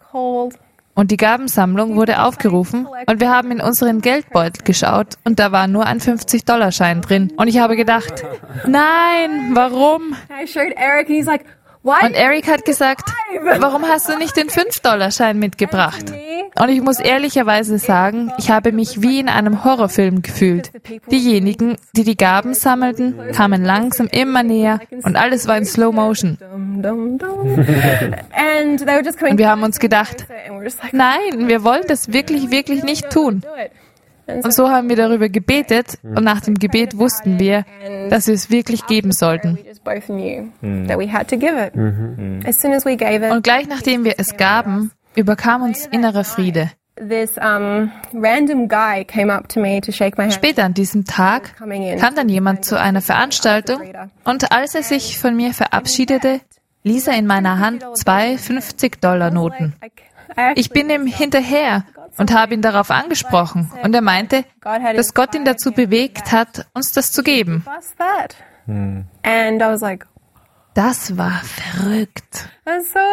Und 0.94 1.12
die 1.12 1.18
Gabensammlung 1.18 1.96
wurde 1.96 2.24
aufgerufen 2.24 2.88
und 3.06 3.20
wir 3.20 3.30
haben 3.30 3.52
in 3.52 3.62
unseren 3.62 4.02
Geldbeutel 4.02 4.64
geschaut 4.64 5.14
und 5.26 5.38
da 5.38 5.52
war 5.52 5.68
nur 5.68 5.86
ein 5.86 6.00
50-Dollar-Schein 6.00 7.02
drin. 7.02 7.34
Und 7.38 7.48
ich 7.48 7.60
habe 7.60 7.76
gedacht, 7.76 8.24
nein, 8.68 9.52
warum? 9.54 10.16
Und 11.88 12.14
Eric 12.14 12.48
hat 12.50 12.66
gesagt, 12.66 13.10
warum 13.60 13.84
hast 13.88 14.10
du 14.10 14.18
nicht 14.18 14.36
den 14.36 14.50
5-Dollar-Schein 14.50 15.40
mitgebracht? 15.40 16.12
Und 16.60 16.70
ich 16.70 16.82
muss 16.82 17.00
ehrlicherweise 17.00 17.78
sagen, 17.78 18.32
ich 18.38 18.52
habe 18.52 18.72
mich 18.72 19.02
wie 19.02 19.20
in 19.20 19.30
einem 19.30 19.64
Horrorfilm 19.64 20.22
gefühlt. 20.22 20.72
Diejenigen, 21.12 21.78
die 21.94 22.04
die 22.04 22.18
Gaben 22.18 22.54
sammelten, 22.56 23.16
kamen 23.32 23.64
langsam 23.64 24.08
immer 24.08 24.44
näher 24.44 24.80
und 25.04 25.16
alles 25.16 25.48
war 25.48 25.58
in 25.58 25.66
Slow 25.66 25.94
Motion. 25.94 26.38
Und 26.42 27.22
wir 29.38 29.50
haben 29.50 29.64
uns 29.64 29.80
gedacht, 29.80 30.26
nein, 30.92 31.48
wir 31.48 31.64
wollen 31.64 31.84
das 31.88 32.12
wirklich, 32.12 32.52
wirklich 32.52 32.84
nicht 32.84 33.10
tun. 33.10 33.44
Und 34.28 34.54
so 34.54 34.70
haben 34.70 34.90
wir 34.90 34.96
darüber 34.96 35.30
gebetet 35.30 35.98
und 36.04 36.24
nach 36.24 36.42
dem 36.42 36.56
Gebet 36.56 36.98
wussten 36.98 37.40
wir, 37.40 37.66
dass 38.10 38.28
wir 38.28 38.34
es 38.34 38.50
wirklich 38.50 38.86
geben 38.88 39.12
sollten. 39.12 39.58
Und 43.32 43.44
gleich 43.44 43.68
nachdem 43.68 44.04
wir 44.04 44.16
es 44.18 44.38
gaben, 44.38 44.92
überkam 45.16 45.64
uns 45.64 45.86
innerer 45.88 46.24
Friede. 46.24 46.72
Später 50.32 50.64
an 50.64 50.74
diesem 50.74 51.06
Tag 51.06 51.56
kam 51.58 52.16
dann 52.16 52.28
jemand 52.30 52.66
zu 52.66 52.80
einer 52.80 53.02
Veranstaltung 53.02 53.80
und 54.24 54.52
als 54.52 54.74
er 54.76 54.84
sich 54.84 55.20
von 55.20 55.36
mir 55.36 55.54
verabschiedete, 55.54 56.42
ließ 56.84 57.08
er 57.08 57.18
in 57.18 57.28
meiner 57.28 57.60
Hand 57.60 57.86
zwei 57.94 58.34
50-Dollar-Noten. 58.36 59.76
Ich 60.56 60.70
bin 60.70 60.90
ihm 60.90 61.06
hinterher 61.08 61.86
und 62.18 62.34
habe 62.34 62.54
ihn 62.54 62.62
darauf 62.62 62.92
angesprochen 62.92 63.72
und 63.84 63.94
er 63.94 64.02
meinte, 64.02 64.44
dass 64.96 65.14
Gott 65.14 65.36
ihn 65.36 65.46
dazu 65.46 65.72
bewegt 65.72 66.32
hat, 66.32 66.68
uns 66.74 66.92
das 66.92 67.12
zu 67.12 67.24
geben. 67.24 67.66
Das 70.74 71.18
war 71.18 71.42
verrückt. 71.44 72.50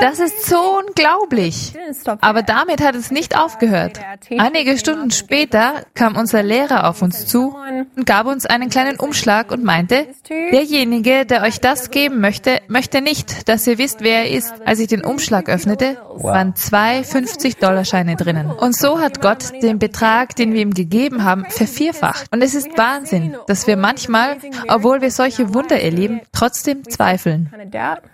Das 0.01 0.19
ist 0.19 0.47
so 0.47 0.79
unglaublich. 0.79 1.75
Aber 2.21 2.43
damit 2.43 2.83
hat 2.83 2.97
es 2.97 3.11
nicht 3.11 3.39
aufgehört. 3.39 4.01
Einige 4.37 4.77
Stunden 4.79 5.13
später 5.13 5.85
kam 5.95 6.17
unser 6.17 6.43
Lehrer 6.43 6.89
auf 6.89 7.03
uns 7.03 7.27
zu 7.27 7.57
und 7.97 8.05
gab 8.05 8.27
uns 8.27 8.47
einen 8.47 8.69
kleinen 8.69 8.99
Umschlag 8.99 9.53
und 9.53 9.63
meinte, 9.63 10.09
derjenige, 10.29 11.25
der 11.25 11.43
euch 11.43 11.61
das 11.61 11.91
geben 11.91 12.21
möchte, 12.21 12.61
möchte 12.67 13.01
nicht, 13.01 13.49
dass 13.49 13.67
ihr 13.67 13.79
wisst, 13.79 14.01
wer 14.01 14.25
er 14.25 14.31
ist. 14.31 14.53
Als 14.65 14.81
ich 14.81 14.89
den 14.89 15.05
Umschlag 15.05 15.49
öffnete, 15.49 15.99
waren 16.15 16.57
zwei 16.57 17.01
50-Dollar-Scheine 17.01 18.17
drinnen. 18.17 18.51
Und 18.51 18.77
so 18.77 19.01
hat 19.01 19.21
Gott 19.21 19.53
den 19.63 19.79
Betrag, 19.79 20.35
den 20.35 20.53
wir 20.53 20.63
ihm 20.63 20.75
gegeben 20.75 21.23
haben, 21.23 21.45
vervierfacht. 21.49 22.27
Und 22.33 22.43
es 22.43 22.55
ist 22.55 22.77
Wahnsinn, 22.77 23.37
dass 23.47 23.67
wir 23.67 23.77
manchmal, 23.77 24.39
obwohl 24.69 25.01
wir 25.01 25.11
solche 25.11 25.55
Wunder 25.55 25.81
erleben, 25.81 26.21
trotzdem 26.33 26.83
zweifeln. 26.89 27.53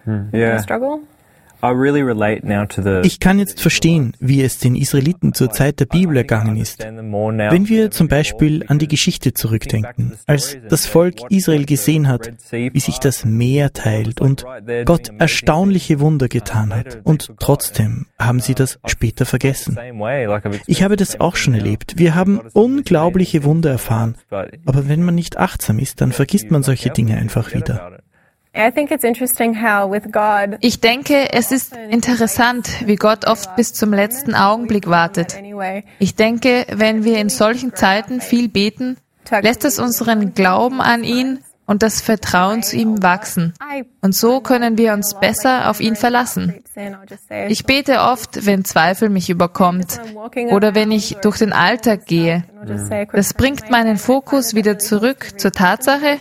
Hm. 0.04 0.30
Yeah. 0.34 1.00
Ich 3.02 3.20
kann 3.20 3.38
jetzt 3.38 3.60
verstehen, 3.60 4.16
wie 4.18 4.42
es 4.42 4.58
den 4.58 4.76
Israeliten 4.76 5.34
zur 5.34 5.50
Zeit 5.50 5.80
der 5.80 5.86
Bibel 5.86 6.16
ergangen 6.16 6.56
ist. 6.56 6.80
Wenn 6.80 7.68
wir 7.68 7.90
zum 7.90 8.08
Beispiel 8.08 8.64
an 8.68 8.78
die 8.78 8.88
Geschichte 8.88 9.32
zurückdenken, 9.34 10.14
als 10.26 10.56
das 10.68 10.86
Volk 10.86 11.30
Israel 11.30 11.64
gesehen 11.66 12.08
hat, 12.08 12.30
wie 12.50 12.80
sich 12.80 12.98
das 12.98 13.24
Meer 13.24 13.72
teilt 13.72 14.20
und 14.20 14.44
Gott 14.84 15.10
erstaunliche 15.18 16.00
Wunder 16.00 16.28
getan 16.28 16.74
hat, 16.74 17.00
und 17.04 17.32
trotzdem 17.38 18.06
haben 18.18 18.40
sie 18.40 18.54
das 18.54 18.78
später 18.86 19.26
vergessen. 19.26 19.78
Ich 20.66 20.82
habe 20.82 20.96
das 20.96 21.20
auch 21.20 21.36
schon 21.36 21.54
erlebt. 21.54 21.94
Wir 21.96 22.14
haben 22.14 22.40
unglaubliche 22.52 23.44
Wunder 23.44 23.70
erfahren, 23.70 24.16
aber 24.30 24.88
wenn 24.88 25.02
man 25.02 25.14
nicht 25.14 25.36
achtsam 25.38 25.78
ist, 25.78 26.00
dann 26.00 26.12
vergisst 26.12 26.50
man 26.50 26.62
solche 26.62 26.90
Dinge 26.90 27.16
einfach 27.16 27.54
wieder. 27.54 27.99
Ich 30.60 30.80
denke, 30.80 31.32
es 31.32 31.52
ist 31.52 31.76
interessant, 31.90 32.68
wie 32.86 32.96
Gott 32.96 33.26
oft 33.26 33.54
bis 33.54 33.72
zum 33.72 33.92
letzten 33.92 34.34
Augenblick 34.34 34.88
wartet. 34.88 35.36
Ich 35.98 36.16
denke, 36.16 36.66
wenn 36.70 37.04
wir 37.04 37.18
in 37.18 37.28
solchen 37.28 37.74
Zeiten 37.74 38.20
viel 38.20 38.48
beten, 38.48 38.96
lässt 39.40 39.64
es 39.64 39.78
unseren 39.78 40.34
Glauben 40.34 40.80
an 40.80 41.04
ihn 41.04 41.38
und 41.66 41.84
das 41.84 42.00
Vertrauen 42.00 42.64
zu 42.64 42.76
ihm 42.76 43.00
wachsen. 43.00 43.54
Und 44.00 44.16
so 44.16 44.40
können 44.40 44.76
wir 44.76 44.92
uns 44.94 45.14
besser 45.20 45.70
auf 45.70 45.80
ihn 45.80 45.94
verlassen. 45.94 46.64
Ich 47.46 47.64
bete 47.64 48.00
oft, 48.00 48.44
wenn 48.44 48.64
Zweifel 48.64 49.08
mich 49.10 49.30
überkommt 49.30 50.00
oder 50.50 50.74
wenn 50.74 50.90
ich 50.90 51.18
durch 51.22 51.38
den 51.38 51.52
Alltag 51.52 52.06
gehe. 52.06 52.42
Das 53.12 53.34
bringt 53.34 53.70
meinen 53.70 53.96
Fokus 53.96 54.56
wieder 54.56 54.80
zurück 54.80 55.38
zur 55.38 55.52
Tatsache, 55.52 56.18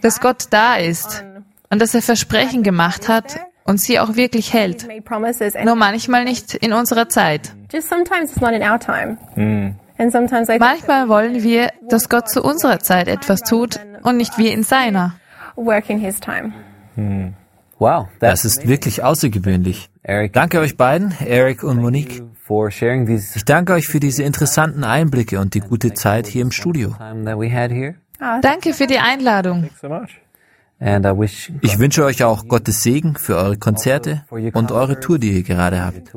dass 0.00 0.20
Gott 0.20 0.46
da 0.50 0.76
ist 0.76 1.24
und 1.72 1.80
dass 1.80 1.94
er 1.94 2.02
Versprechen 2.02 2.62
gemacht 2.62 3.08
hat 3.08 3.40
und 3.64 3.80
sie 3.80 3.98
auch 3.98 4.14
wirklich 4.14 4.52
hält. 4.52 4.86
Nur 5.64 5.74
manchmal 5.74 6.24
nicht 6.24 6.54
in 6.54 6.74
unserer 6.74 7.08
Zeit. 7.08 7.54
Manchmal 10.58 11.08
wollen 11.08 11.42
wir, 11.42 11.70
dass 11.88 12.10
Gott 12.10 12.28
zu 12.28 12.42
unserer 12.42 12.78
Zeit 12.80 13.08
etwas 13.08 13.40
tut 13.42 13.80
und 14.02 14.18
nicht 14.18 14.36
wir 14.36 14.52
in 14.52 14.64
seiner. 14.64 15.14
Wow, 17.78 18.06
das 18.20 18.44
ist 18.44 18.68
wirklich 18.68 19.02
außergewöhnlich. 19.02 19.88
Danke 20.32 20.60
euch 20.60 20.76
beiden, 20.76 21.14
Eric 21.26 21.64
und 21.64 21.80
Monique. 21.80 22.22
Ich 23.34 23.44
danke 23.46 23.72
euch 23.72 23.86
für 23.86 23.98
diese 23.98 24.24
interessanten 24.24 24.84
Einblicke 24.84 25.40
und 25.40 25.54
die 25.54 25.60
gute 25.60 25.94
Zeit 25.94 26.26
hier 26.26 26.42
im 26.42 26.52
Studio. 26.52 26.94
Danke 28.42 28.74
für 28.74 28.86
die 28.86 28.98
Einladung. 28.98 29.70
Ich 31.60 31.78
wünsche 31.78 32.04
euch 32.04 32.24
auch 32.24 32.48
Gottes 32.48 32.82
Segen 32.82 33.16
für 33.16 33.36
eure 33.36 33.56
Konzerte 33.56 34.24
und 34.30 34.72
eure 34.72 34.98
Tour, 34.98 35.18
die 35.18 35.32
ihr 35.32 35.42
gerade 35.42 35.84
habt. 35.84 36.12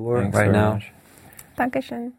Dankeschön. 1.55 2.13